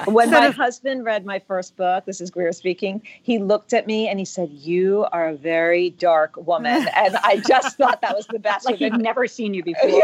[0.05, 4.09] when my husband read my first book, this is Greer speaking, he looked at me
[4.09, 6.87] and he said, You are a very dark woman.
[6.99, 8.67] And I just thought that was the best.
[8.67, 10.03] like he'd never seen you before.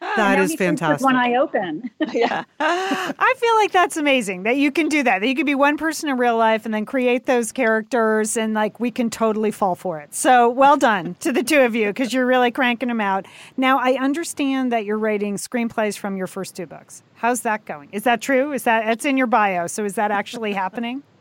[0.00, 1.04] That is fantastic.
[1.04, 1.88] One eye open.
[2.12, 2.44] yeah.
[2.60, 5.20] I feel like that's amazing that you can do that.
[5.20, 8.52] That you can be one person in real life and then create those characters, and
[8.52, 10.14] like we can totally fall for it.
[10.14, 13.24] So well done to the two of you because you're really cranking them out.
[13.56, 17.02] Now, I understand that you're writing screenplays from your first two books.
[17.14, 17.88] How's that going?
[17.92, 18.52] Is that true?
[18.52, 19.66] Is that it's in your bio?
[19.66, 21.02] So is that actually happening?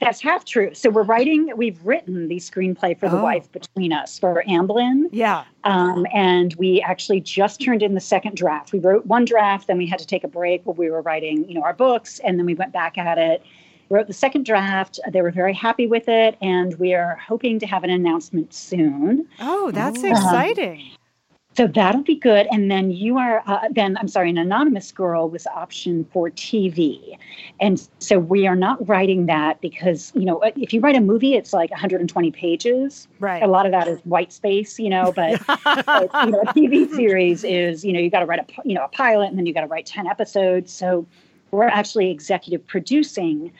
[0.00, 0.74] That's half true.
[0.74, 3.22] So we're writing, we've written the screenplay for The Oh.
[3.22, 5.04] Wife Between Us for Amblin.
[5.12, 5.44] Yeah.
[5.62, 8.72] Um, and we actually just turned in the second draft.
[8.72, 11.48] We wrote one draft, then we had to take a break while we were writing,
[11.48, 13.44] you know, our books, and then we went back at it.
[13.88, 14.98] Wrote the second draft.
[15.12, 19.26] They were very happy with it, and we are hoping to have an announcement soon.
[19.40, 20.10] Oh, that's Ooh.
[20.10, 20.82] exciting.
[21.56, 22.48] So that'll be good.
[22.50, 27.16] And then you are, uh, then I'm sorry, an anonymous girl was option for TV.
[27.60, 31.34] And so we are not writing that because, you know, if you write a movie,
[31.34, 33.06] it's like 120 pages.
[33.20, 33.42] Right.
[33.42, 36.90] A lot of that is white space, you know, but but, you know, a TV
[36.90, 39.46] series is, you know, you got to write a, you know, a pilot and then
[39.46, 40.72] you got to write 10 episodes.
[40.72, 41.06] So
[41.52, 43.52] we're actually executive producing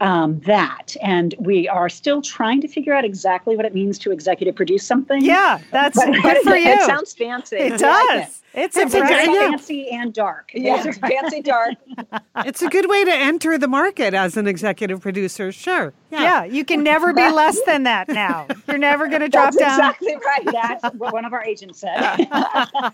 [0.00, 0.96] um, that.
[1.02, 4.84] And we are still trying to figure out exactly what it means to executive produce
[4.86, 5.24] something.
[5.24, 6.68] Yeah, that's But- good for you.
[6.72, 7.56] It sounds fancy.
[7.56, 8.42] It like does.
[8.54, 9.34] It's It's very impressive.
[9.50, 10.50] fancy and dark.
[10.54, 11.74] Yeah, fancy dark.
[12.46, 15.50] It's a good way to enter the market as an executive producer.
[15.50, 15.92] Sure.
[16.10, 18.46] Yeah, you can never be less than that now.
[18.68, 19.90] You're never going to drop That's down.
[19.90, 20.44] exactly right.
[20.80, 22.28] That's what one of our agents said.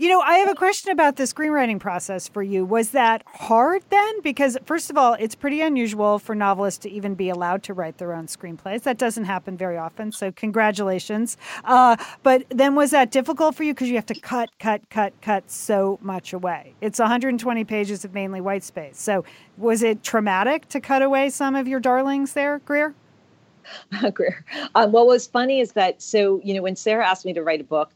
[0.00, 2.64] You know, I have a question about the screenwriting process for you.
[2.64, 4.20] Was that hard then?
[4.22, 7.98] Because, first of all, it's pretty unusual for novelists to even be allowed to write
[7.98, 8.82] their own screenplays.
[8.82, 10.10] That doesn't happen very often.
[10.10, 11.36] So, congratulations.
[11.64, 13.72] Uh, but then, was that difficult for you?
[13.72, 16.74] Because you have to cut, cut, cut, cut cut so much away.
[16.80, 19.00] It's 120 pages of mainly white space.
[19.00, 19.24] So,
[19.56, 22.94] was it traumatic to cut away some of your darlings there, Greer?
[24.14, 24.44] Greer.
[24.74, 27.60] Um, what was funny is that so you know when Sarah asked me to write
[27.60, 27.90] a book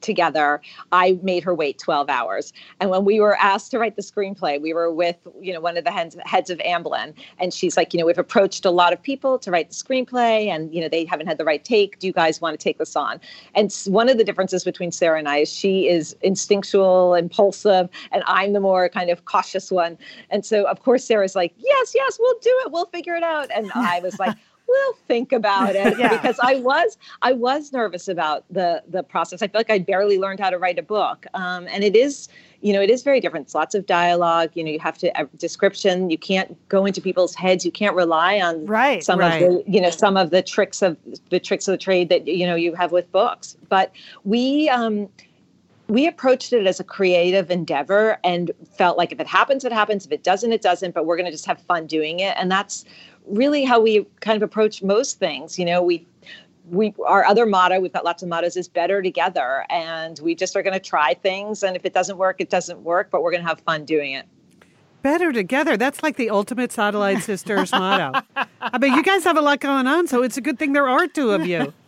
[0.00, 2.52] together, I made her wait 12 hours.
[2.80, 5.76] And when we were asked to write the screenplay, we were with you know one
[5.76, 8.92] of the heads, heads of Amblin, and she's like, you know, we've approached a lot
[8.92, 11.98] of people to write the screenplay, and you know they haven't had the right take.
[11.98, 13.20] Do you guys want to take this on?
[13.54, 18.22] And one of the differences between Sarah and I is she is instinctual, impulsive, and
[18.26, 19.98] I'm the more kind of cautious one.
[20.30, 23.50] And so of course Sarah's like, yes, yes, we'll do it, we'll figure it out.
[23.54, 24.36] And I was like.
[24.68, 26.08] We'll think about it Yeah.
[26.16, 29.42] because I was I was nervous about the the process.
[29.42, 32.28] I feel like I barely learned how to write a book, um, and it is
[32.62, 33.46] you know it is very different.
[33.46, 34.50] It's lots of dialogue.
[34.54, 36.08] You know, you have to uh, description.
[36.10, 37.64] You can't go into people's heads.
[37.66, 39.02] You can't rely on Right.
[39.04, 39.42] some Right.
[39.42, 40.96] of the you know some of the tricks of
[41.30, 43.56] the tricks of the trade that you know you have with books.
[43.68, 43.92] But
[44.24, 44.68] we.
[44.70, 45.08] Um,
[45.88, 50.06] we approached it as a creative endeavor and felt like if it happens, it happens.
[50.06, 50.94] If it doesn't, it doesn't.
[50.94, 52.86] But we're going to just have fun doing it, and that's
[53.26, 55.58] really how we kind of approach most things.
[55.58, 56.06] You know, we
[56.70, 60.54] we our other motto we've got lots of mottos is better together and we just
[60.54, 63.32] are going to try things and if it doesn't work it doesn't work but we're
[63.32, 64.26] going to have fun doing it
[65.02, 65.76] Better together.
[65.76, 68.20] That's like the ultimate Satellite Sisters motto.
[68.60, 70.88] I mean, you guys have a lot going on, so it's a good thing there
[70.88, 71.74] are two of you.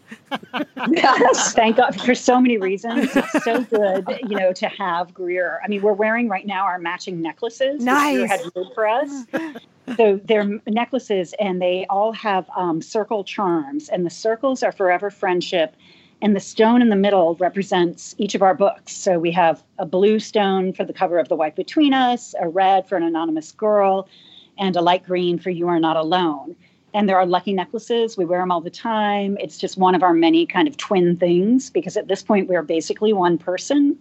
[1.52, 3.10] Thank God for so many reasons.
[3.14, 5.60] It's so good, you know, to have Greer.
[5.64, 7.84] I mean, we're wearing right now our matching necklaces.
[7.84, 8.30] that Greer Nice.
[8.30, 9.10] had made for us.
[9.98, 15.10] So they're necklaces, and they all have um, circle charms, and the circles are forever
[15.10, 15.76] friendship.
[16.22, 18.96] And the stone in the middle represents each of our books.
[18.96, 22.48] So we have a blue stone for the cover of The Wife Between Us, a
[22.48, 24.08] red for an anonymous girl,
[24.56, 26.56] and a light green for You Are Not Alone.
[26.94, 28.16] And there are lucky necklaces.
[28.16, 29.36] We wear them all the time.
[29.40, 32.62] It's just one of our many kind of twin things because at this point we're
[32.62, 33.98] basically one person.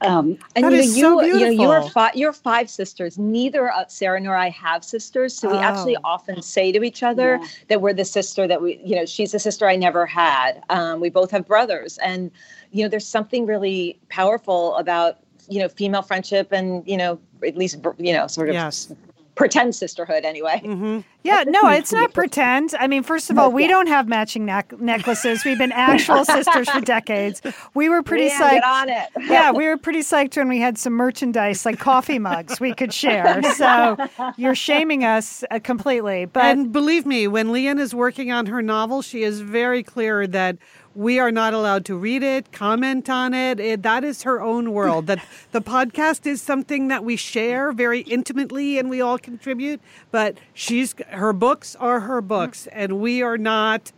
[0.00, 3.18] Um, and That you is you, so you know you are five you're five sisters
[3.18, 6.00] neither uh, sarah nor i have sisters so we actually Oh.
[6.14, 7.48] often say to each other Yeah.
[7.66, 11.00] that we're the sister that we you know she's the sister i never had um,
[11.00, 12.30] we both have brothers and
[12.70, 17.56] you know there's something really powerful about you know female friendship and you know at
[17.56, 18.92] least you know sort of Yes.
[19.38, 22.74] Pretend sisterhood anyway hmm Yeah, no, it's not pretend.
[22.78, 25.44] I mean, first of all, we don't have matching neck- necklaces.
[25.44, 27.42] We've been actual sisters for decades.
[27.74, 28.54] We were pretty Yeah, psyched.
[28.54, 32.18] get on it yeah, we were pretty psyched when we had some merchandise like coffee
[32.18, 33.42] mugs we could share.
[33.42, 33.96] So
[34.36, 36.24] you're shaming us uh, completely.
[36.24, 40.26] But And believe me, when Lian is working on her novel, she is very clear
[40.28, 40.56] that
[40.98, 43.60] we are not allowed to read it, comment on it.
[43.60, 45.06] It- that is her own world.
[45.06, 49.80] that the podcast is something that we share very intimately and we all contribute.
[50.10, 52.70] But she's her books are her books, mm.
[52.72, 53.92] and we are not.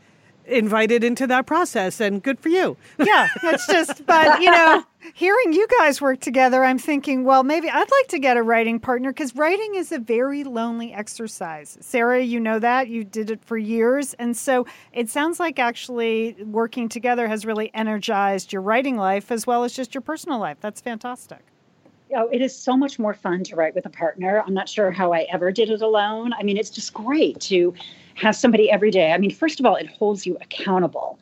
[0.50, 2.76] Invited into that process, and good for you.
[2.98, 4.84] Yeah, it's just, but you know,
[5.14, 8.78] hearing you guys work together, I'm thinking, well, maybe I'd like to get a writing
[8.78, 11.78] partner because writing is a very lonely exercise.
[11.80, 12.88] Sarah, you know that.
[12.88, 14.14] You did it for years.
[14.14, 19.46] And so it sounds like actually working together has really energized your writing life as
[19.46, 20.58] well as just your personal life.
[20.60, 21.40] That's fantastic.
[22.14, 24.42] Oh, it is so much more fun to write with a partner.
[24.44, 26.32] I'm not sure how I ever did it alone.
[26.32, 27.72] I mean, it's just great to
[28.20, 29.12] have somebody every day.
[29.12, 31.18] I mean, first of all, it holds you accountable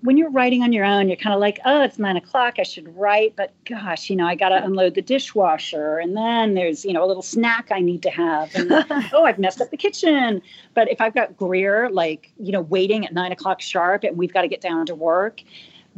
[0.00, 2.56] when you're writing on your own, you're kind of like, oh, it's nine o'clock.
[2.58, 3.36] I should write.
[3.36, 5.98] But gosh, you know, I got to unload the dishwasher.
[5.98, 8.52] And then there's, you know, a little snack I need to have.
[8.54, 8.72] And
[9.12, 10.42] oh, I've messed up the kitchen.
[10.74, 14.32] But if I've got Greer, like, you know, waiting at nine o'clock sharp and we've
[14.32, 15.42] got to get down to work,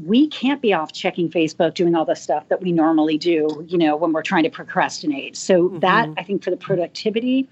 [0.04, 3.78] we can't be off checking Facebook, doing all the stuff that we normally do, you
[3.78, 5.34] know, when we're trying to procrastinate.
[5.34, 5.78] So mm-hmm.
[5.80, 7.48] that, I think, for the productivity,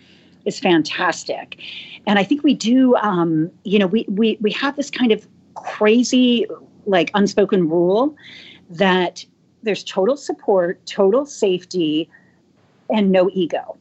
[0.47, 1.61] is fantastic.
[2.07, 5.27] And I think we do, um, you know, we, we, we have this kind of
[5.55, 6.47] crazy,
[6.87, 8.17] like unspoken rule
[8.71, 9.25] that
[9.63, 12.09] there's total support, total safety,
[12.89, 13.77] and no ego.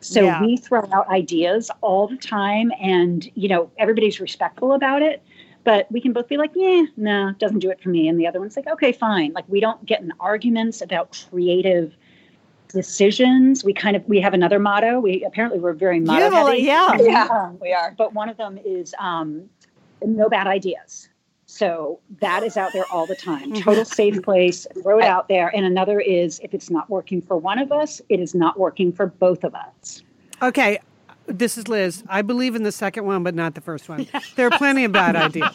[0.00, 0.40] So yeah.
[0.40, 5.22] we throw out ideas all the time, and you know everybody's respectful about it.
[5.64, 8.26] But we can both be like, "Yeah, no, doesn't do it for me," and the
[8.26, 11.96] other one's like, "Okay, fine." Like we don't get in arguments about creative
[12.74, 13.64] decisions.
[13.64, 15.00] We kind of we have another motto.
[15.00, 16.62] We apparently we're very motto heavy.
[16.62, 17.94] Yeah, yeah, we are.
[17.96, 19.48] But one of them is um,
[20.04, 21.08] no bad ideas.
[21.46, 23.52] So that is out there all the time.
[23.52, 23.62] Mm-hmm.
[23.62, 25.54] Total safe place, throw it out there.
[25.54, 28.92] And another is if it's not working for one of us, it is not working
[28.92, 30.02] for both of us.
[30.42, 30.80] Okay.
[31.26, 32.02] This is Liz.
[32.08, 34.06] I believe in the second one, but not the first one.
[34.36, 35.54] There are plenty of bad ideas.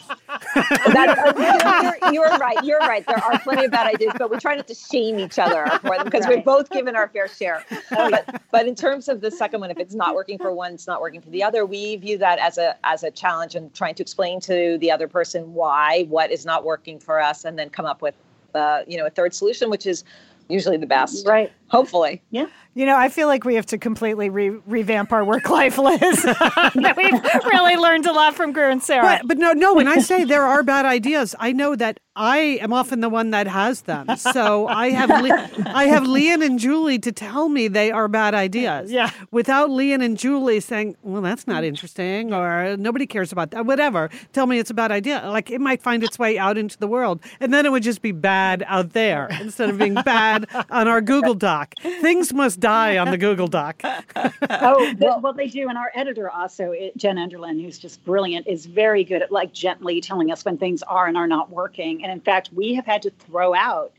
[0.54, 2.64] That, you're, you're, right.
[2.64, 3.06] You're right.
[3.06, 5.96] There are plenty of bad ideas, but we try not to shame each other for
[5.96, 6.36] them because right.
[6.36, 7.64] we've both given our fair share.
[7.90, 10.86] But, but in terms of the second one, if it's not working for one, it's
[10.86, 11.66] not working for the other.
[11.66, 15.08] We view that as a as a challenge and trying to explain to the other
[15.08, 18.14] person why what is not working for us, and then come up with
[18.54, 20.04] uh, you know a third solution, which is
[20.50, 21.26] usually the best.
[21.26, 21.52] Right.
[21.68, 22.22] Hopefully.
[22.30, 22.46] Yeah.
[22.74, 26.22] You know, I feel like we have to completely re- revamp our work life, Liz.
[26.22, 29.02] that We've really learned a lot from Greer and Sarah.
[29.02, 29.74] But, but no, no.
[29.74, 33.30] When I say there are bad ideas, I know that I am often the one
[33.30, 34.16] that has them.
[34.16, 38.34] So I have Le- I have Lian and Julie to tell me they are bad
[38.34, 38.90] ideas.
[38.92, 39.10] Yeah.
[39.30, 44.10] Without Lian and Julie saying, "Well, that's not interesting," or "Nobody cares about that," whatever.
[44.32, 45.22] Tell me it's a bad idea.
[45.28, 48.02] Like it might find its way out into the world, and then it would just
[48.02, 50.39] be bad out there instead of being bad
[50.70, 51.74] on our Google Doc.
[51.80, 53.80] Things must die on the Google Doc.
[53.84, 55.68] oh, well, well, they do.
[55.68, 60.00] And our editor also, Jen Enderlin, who's just brilliant, is very good at like gently
[60.00, 62.02] telling us when things are and are not working.
[62.02, 63.92] And in fact, we have had to throw out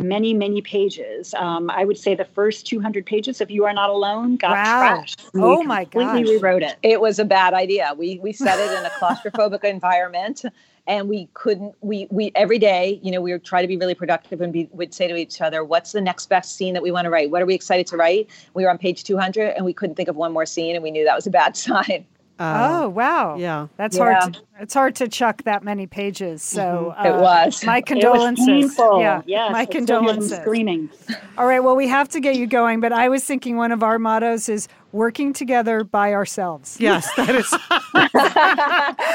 [0.00, 1.34] many, many pages.
[1.34, 4.98] Um, I would say the first 200 pages of You Are Not Alone got wow.
[4.98, 5.30] trashed.
[5.34, 5.92] Oh my god!
[5.92, 6.76] Completely rewrote it.
[6.82, 7.94] It was a bad idea.
[7.96, 10.44] We we set it in a claustrophobic environment
[10.88, 13.94] and we couldn't we we every day you know we would try to be really
[13.94, 16.90] productive and we would say to each other what's the next best scene that we
[16.90, 19.64] want to write what are we excited to write we were on page 200 and
[19.64, 22.04] we couldn't think of one more scene and we knew that was a bad sign
[22.38, 23.36] uh, oh wow!
[23.36, 24.20] Yeah, that's yeah.
[24.20, 24.34] hard.
[24.34, 26.40] To, it's hard to chuck that many pages.
[26.40, 27.06] So mm-hmm.
[27.06, 27.64] uh, it was.
[27.64, 28.46] My condolences.
[28.46, 29.00] It was painful.
[29.00, 30.38] Yeah, yes, my condolences.
[30.38, 30.88] Screaming.
[31.36, 31.58] All right.
[31.58, 34.48] Well, we have to get you going, but I was thinking one of our mottos
[34.48, 36.76] is working together by ourselves.
[36.80, 37.50] Yes, that is.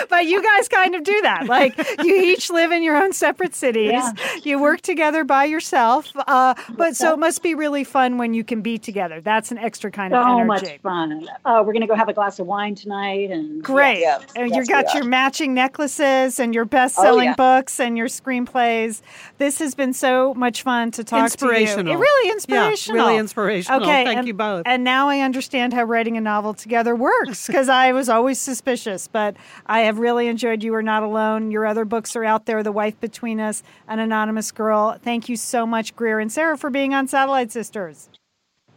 [0.09, 1.45] but you guys kind of do that.
[1.47, 3.91] Like you each live in your own separate cities.
[3.91, 4.13] Yeah.
[4.43, 6.11] You work together by yourself.
[6.15, 9.21] Uh, but so it must be really fun when you can be together.
[9.21, 10.65] That's an extra kind of energy.
[10.65, 11.27] so much fun.
[11.45, 14.01] Uh, we're going to go have a glass of wine tonight, and great.
[14.01, 17.35] Yeah, and yes, you got your matching necklaces and your best-selling oh, yeah.
[17.35, 19.01] books and your screenplays.
[19.37, 21.85] This has been so much fun to talk inspirational.
[21.85, 21.97] to you.
[21.97, 22.97] It really inspirational.
[22.97, 23.81] Yeah, really inspirational.
[23.81, 24.63] Okay, thank and, you both.
[24.65, 28.39] And now I understand understand how writing a novel together works because I was always
[28.39, 29.35] suspicious, but
[29.65, 31.51] I have really enjoyed You Are Not Alone.
[31.51, 34.97] Your other books are out there The Wife Between Us, An Anonymous Girl.
[35.01, 38.09] Thank you so much, Greer and Sarah, for being on Satellite Sisters.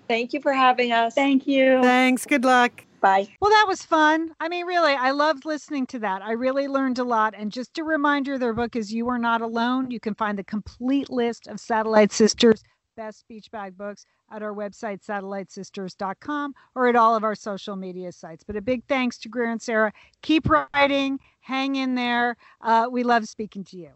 [0.07, 1.14] Thank you for having us.
[1.14, 1.82] Thank you.
[1.82, 2.24] Thanks.
[2.24, 2.84] Good luck.
[3.01, 3.26] Bye.
[3.41, 4.30] Well, that was fun.
[4.39, 6.22] I mean, really, I loved listening to that.
[6.22, 7.34] I really learned a lot.
[7.37, 9.91] And just a reminder their book is You Are Not Alone.
[9.91, 12.62] You can find the complete list of Satellite Sisters'
[12.97, 18.12] best beach bag books at our website, satellitesisters.com, or at all of our social media
[18.12, 18.45] sites.
[18.45, 19.93] But a big thanks to Greer and Sarah.
[20.22, 22.37] Keep writing, hang in there.
[22.61, 23.91] Uh, we love speaking to you.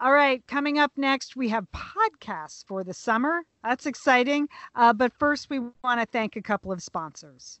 [0.00, 3.42] All right, coming up next, we have podcasts for the summer.
[3.62, 4.48] That's exciting.
[4.74, 7.60] Uh, but first, we want to thank a couple of sponsors.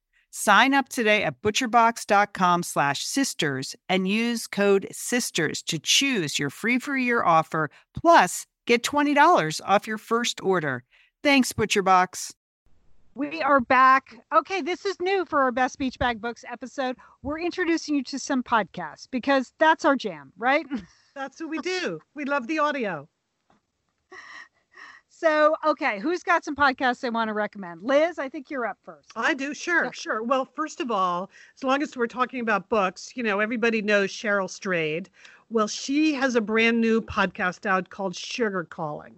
[0.33, 6.79] Sign up today at butcherbox.com slash sisters and use code SISTERS to choose your free
[6.79, 10.83] for year offer, plus get $20 off your first order.
[11.21, 12.33] Thanks, ButcherBox.
[13.13, 14.15] We are back.
[14.33, 16.95] Okay, this is new for our Best Beach Bag Books episode.
[17.23, 20.65] We're introducing you to some podcasts because that's our jam, right?
[21.13, 21.99] That's what we do.
[22.15, 23.09] We love the audio.
[25.21, 27.83] So, okay, who's got some podcasts they want to recommend?
[27.83, 29.11] Liz, I think you're up first.
[29.15, 30.23] I do, sure, sure.
[30.23, 34.09] Well, first of all, as long as we're talking about books, you know, everybody knows
[34.09, 35.11] Cheryl Strayed.
[35.51, 39.13] Well, she has a brand new podcast out called Sugar Calling.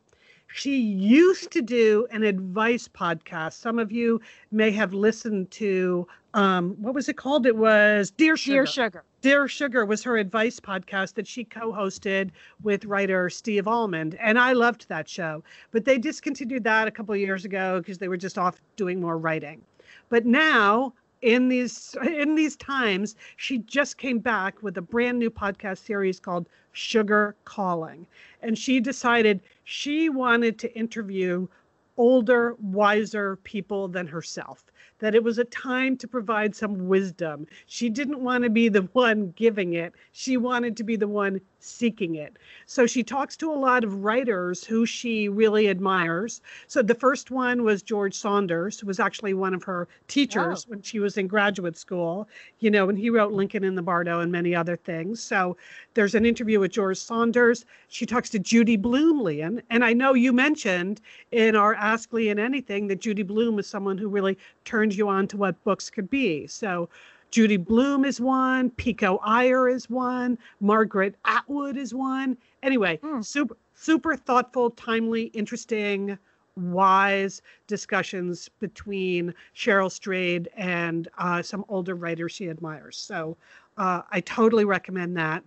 [0.53, 3.53] She used to do an advice podcast.
[3.53, 4.19] Some of you
[4.51, 7.45] may have listened to um, what was it called?
[7.45, 8.55] It was Dear Sugar.
[8.55, 9.03] Dear Sugar.
[9.23, 14.51] Dear Sugar was her advice podcast that she co-hosted with writer Steve Almond, and I
[14.51, 15.45] loved that show.
[15.71, 19.17] But they discontinued that a couple years ago because they were just off doing more
[19.17, 19.61] writing.
[20.09, 25.29] But now in these in these times she just came back with a brand new
[25.29, 28.05] podcast series called sugar calling
[28.41, 31.47] and she decided she wanted to interview
[31.95, 34.65] older wiser people than herself
[35.03, 37.45] that it was a time to provide some wisdom.
[37.65, 41.41] She didn't want to be the one giving it, she wanted to be the one
[41.63, 42.37] seeking it.
[42.65, 46.41] So she talks to a lot of writers who she really admires.
[46.67, 50.71] So the first one was George Saunders, who was actually one of her teachers oh.
[50.71, 52.27] when she was in graduate school,
[52.59, 55.23] you know, and he wrote Lincoln in the Bardo and many other things.
[55.23, 55.55] So
[55.93, 57.65] there's an interview with George Saunders.
[57.87, 59.61] She talks to Judy Blume, Lian.
[59.69, 61.01] And I know you mentioned
[61.31, 65.27] in our Ask Lian Anything that Judy Blume is someone who really turned you on
[65.27, 66.47] to what books could be.
[66.47, 66.89] So
[67.33, 72.37] Judy Blume is one, Pico Iyer is one, Margaret Atwood is one.
[72.61, 73.25] Anyway, mm.
[73.25, 76.15] super super thoughtful, timely, interesting,
[76.55, 82.97] wise discussions between Cheryl Strayed and uh, some older writers she admires.
[82.97, 83.35] So
[83.77, 85.43] uh, I totally recommend that.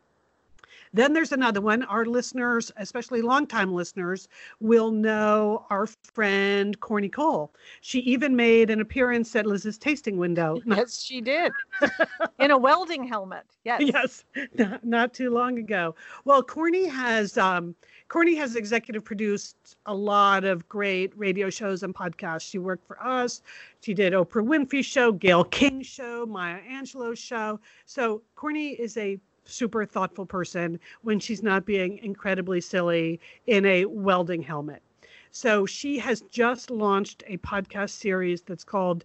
[0.93, 1.83] Then there's another one.
[1.85, 4.29] Our listeners, especially longtime listeners,
[4.61, 7.51] will know our friend Corny Koehl.
[7.81, 10.61] She even made an appearance at Liz's tasting window.
[10.77, 11.53] Yes, she did.
[12.39, 13.45] In a welding helmet.
[13.65, 13.81] Yes.
[13.83, 14.25] Yes.
[14.59, 15.95] Not, not too long ago.
[16.27, 17.75] Well, Corny has um,
[18.09, 22.49] Corny has executive produced a lot of great radio shows and podcasts.
[22.51, 23.43] She worked for us.
[23.81, 27.59] She did Oprah Winfrey show, Gayle King show, Maya Angelou's show.
[27.87, 33.85] So Corny is a super thoughtful person when she's not being incredibly silly in a
[33.87, 34.83] welding helmet.
[35.31, 39.05] So she has just launched a podcast series that's called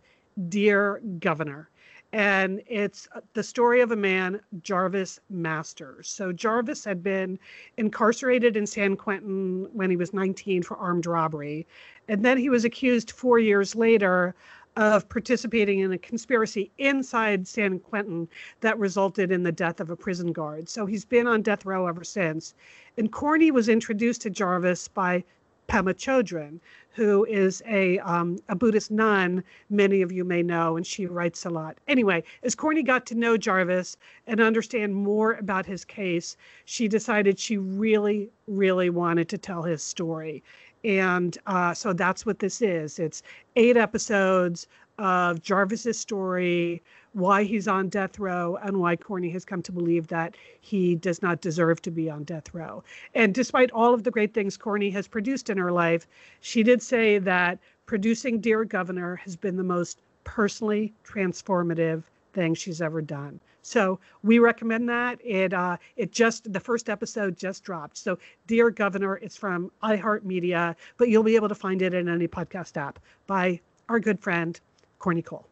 [0.50, 1.70] Dear Governor.
[2.14, 6.10] And it's the story of a man, Jarvis Masters.
[6.10, 7.40] So Jarvis had been
[7.78, 11.66] incarcerated in San Quentin when he was 19 for armed robbery.
[12.10, 14.36] And then he was accused four years later
[14.78, 18.28] of participating in a conspiracy inside San Quentin
[18.62, 20.70] that resulted in the death of a prison guard.
[20.70, 22.54] So he's been on death row ever since.
[22.98, 25.24] And Corny was introduced to Jarvis by
[25.68, 26.60] Pema Chodron,
[26.90, 29.42] who is a um, a Buddhist nun.
[29.70, 31.78] Many of you may know, and she writes a lot.
[31.88, 33.96] Anyway, as Corny got to know Jarvis
[34.28, 39.82] and understand more about his case, she decided she really, really wanted to tell his
[39.82, 40.44] story.
[40.84, 43.00] And uh, so that's what this is.
[43.00, 43.24] It's
[43.56, 44.68] eight episodes
[44.98, 46.82] of Jarvis's story,
[47.14, 51.22] why he's on death row, and why Corny has come to believe that he does
[51.22, 52.84] not deserve to be on death row.
[53.16, 56.08] And despite all of the great things Corny has produced in her life,
[56.42, 62.04] she did say that producing Dear Governor has been the most personally transformative
[62.34, 63.40] thing she's ever done.
[63.62, 65.20] So we recommend that.
[65.24, 67.98] It uh, it just the first episode just dropped.
[67.98, 72.28] So Dear Governor, it's from iHeartMedia, but you'll be able to find it in any
[72.28, 73.60] podcast app by
[73.90, 74.60] our good friend
[75.00, 75.46] Corny Koehl.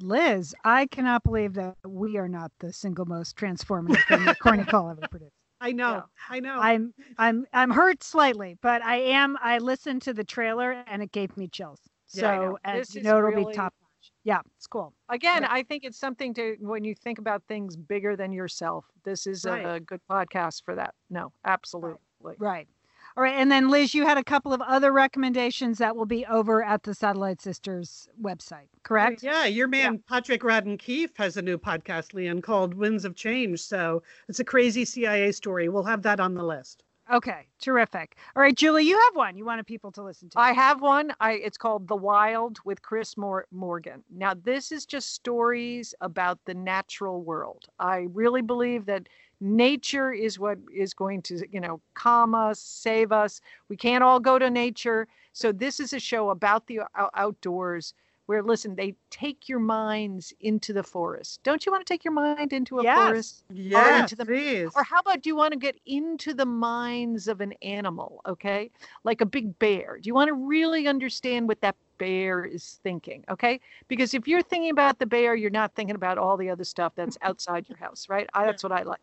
[0.00, 4.62] Liz, I cannot believe that we are not the single most transformative thing that Corny
[4.62, 5.32] Koehl ever produced.
[5.62, 6.58] I know, I know.
[6.58, 9.36] I'm I'm I'm hurt slightly, but I am.
[9.42, 11.80] I listened to the trailer and it gave me chills.
[12.12, 13.89] Yeah, So This you know it'll be top notch.
[14.24, 14.92] Yeah, it's cool.
[15.08, 15.48] Again, Yeah.
[15.50, 18.84] I think it's something to when you think about things bigger than yourself.
[19.04, 19.64] This is Right.
[19.64, 20.94] a, a good podcast for that.
[21.08, 21.98] No, absolutely.
[22.38, 22.68] Right.
[23.16, 23.34] All right.
[23.34, 26.82] And then Liz, you had a couple of other recommendations that will be over at
[26.84, 29.22] the Satellite Sisters website, oh, correct?
[29.22, 33.60] Yeah, your man Patrick Radden Keefe has a new podcast, Lian, called Winds of Change.
[33.60, 35.68] So it's a crazy CIA story.
[35.68, 36.84] We'll have that on the list.
[37.12, 37.46] Okay.
[37.60, 38.16] Terrific.
[38.36, 40.38] All right, Julie, you have one you wanted people to listen to.
[40.38, 41.12] I have one.
[41.20, 44.02] I it's called The Wild with Chris Mor- Morgan.
[44.10, 47.66] Now, this is just stories about the natural world.
[47.78, 49.08] I really believe that
[49.40, 53.40] nature is what is going to, you know, calm us, save us.
[53.68, 55.06] We can't all go to nature.
[55.32, 57.92] So this is a show about the ou- outdoors
[58.30, 61.40] where listen, they take your minds into the forest.
[61.42, 62.96] Don't you want to take your mind into a Yes.
[62.96, 63.44] forest?
[63.50, 64.70] or Yes, into the please.
[64.76, 68.70] or how about do you want to get into the minds of an animal okay
[69.02, 73.24] like a big bear do you want to really understand what that bear is thinking
[73.28, 76.64] okay because if you're thinking about the bear you're not thinking about all the other
[76.64, 79.00] stuff that's outside your house right I, that's what i like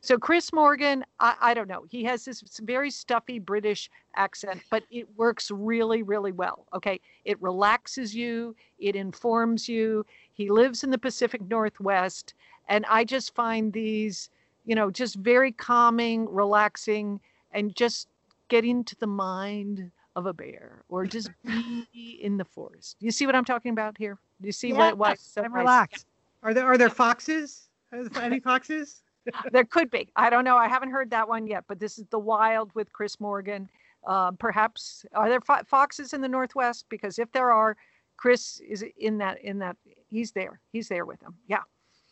[0.00, 4.82] so chris morgan I, I don't know he has this very stuffy british accent but
[4.90, 10.90] it works really really well okay it relaxes you it informs you he lives in
[10.90, 12.34] the pacific northwest
[12.68, 14.30] and i just find these
[14.64, 17.20] you know, just very calming, relaxing,
[17.52, 18.08] and just
[18.48, 21.30] get into the mind of a bear or just
[21.92, 22.96] be in the forest.
[23.00, 24.18] You see what I'm talking about here?
[24.40, 25.12] Do you see what, why?
[25.12, 26.06] it's Yes, so I'm relaxed.
[26.42, 27.68] Are there are there foxes?
[27.92, 29.02] Are there any foxes?
[29.52, 30.10] There could be.
[30.16, 30.56] I don't know.
[30.56, 33.68] I haven't heard that one yet, but this is The Wild with Chris Morgan.
[34.06, 36.86] Uh, perhaps are there fo- foxes in the Northwest?
[36.88, 37.76] Because if there are,
[38.16, 39.42] Chris is in that.
[39.42, 39.76] In that,
[40.08, 40.60] he's there.
[40.72, 41.34] He's there with them.
[41.48, 41.62] Yeah.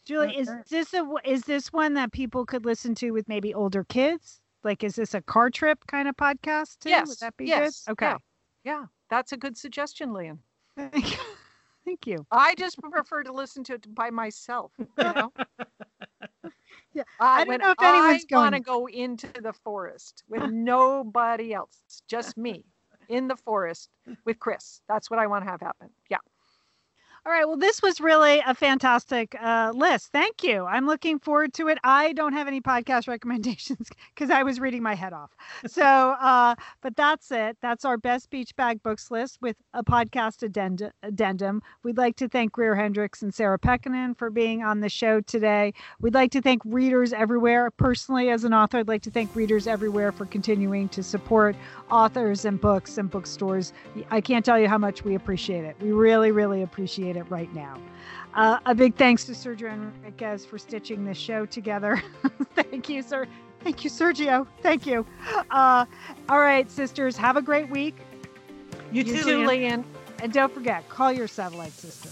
[0.05, 3.85] Julie, is this a is this one that people could listen to with maybe older
[3.85, 4.41] kids?
[4.65, 6.91] Like, is this a car trip kind of podcast too?
[6.91, 7.09] Yes.
[7.09, 7.85] Would that be yes.
[7.85, 7.93] good?
[7.93, 8.07] Okay.
[8.07, 8.17] Yeah.
[8.65, 8.85] yeah.
[9.11, 10.39] That's a good suggestion, Lian.
[11.89, 12.27] Thank you.
[12.31, 14.73] I just prefer to listen to it by myself.
[14.79, 15.33] You know.
[16.99, 20.43] Yeah, Uh, I don't know if anyone's I want to go into the forest with
[20.51, 22.65] nobody else, just me
[23.09, 23.89] in the forest
[24.25, 24.81] with Chris.
[24.89, 25.91] That's what I want to have happen.
[26.11, 26.19] Yeah.
[27.29, 27.47] All right.
[27.47, 30.13] Well, this was really a fantastic uh, list.
[30.13, 30.65] Thank you.
[30.65, 31.77] I'm looking forward to it.
[31.85, 35.37] I don't have any podcast recommendations because I was reading my head off.
[35.67, 37.59] So, uh, but that's it.
[37.61, 41.61] That's our best beach bag books list with a podcast addend- addendum.
[41.83, 45.75] We'd like to thank Greer Hendricks and Sarah Pekkanen for being on the show today.
[46.01, 47.71] We'd like to thank readers everywhere.
[47.73, 51.57] Personally, as an author, I'd like to thank readers everywhere for continuing to support
[51.91, 53.75] authors and books and bookstores.
[54.11, 55.77] I can't tell you how much we appreciate it.
[55.83, 57.79] We really, really appreciate it right now.
[58.35, 62.03] Uh, a big thanks to Sergio Enriquez for stitching this show together.
[62.55, 63.27] Thank you, sir.
[63.65, 64.47] Thank you, Sergio.
[64.63, 65.05] Thank you.
[65.51, 65.85] Uh,
[66.29, 67.97] all right, sisters, have a great week.
[68.93, 69.49] You, You too, too, Lian.
[69.49, 69.85] Lian.
[70.23, 72.11] And don't forget, call your satellite sister.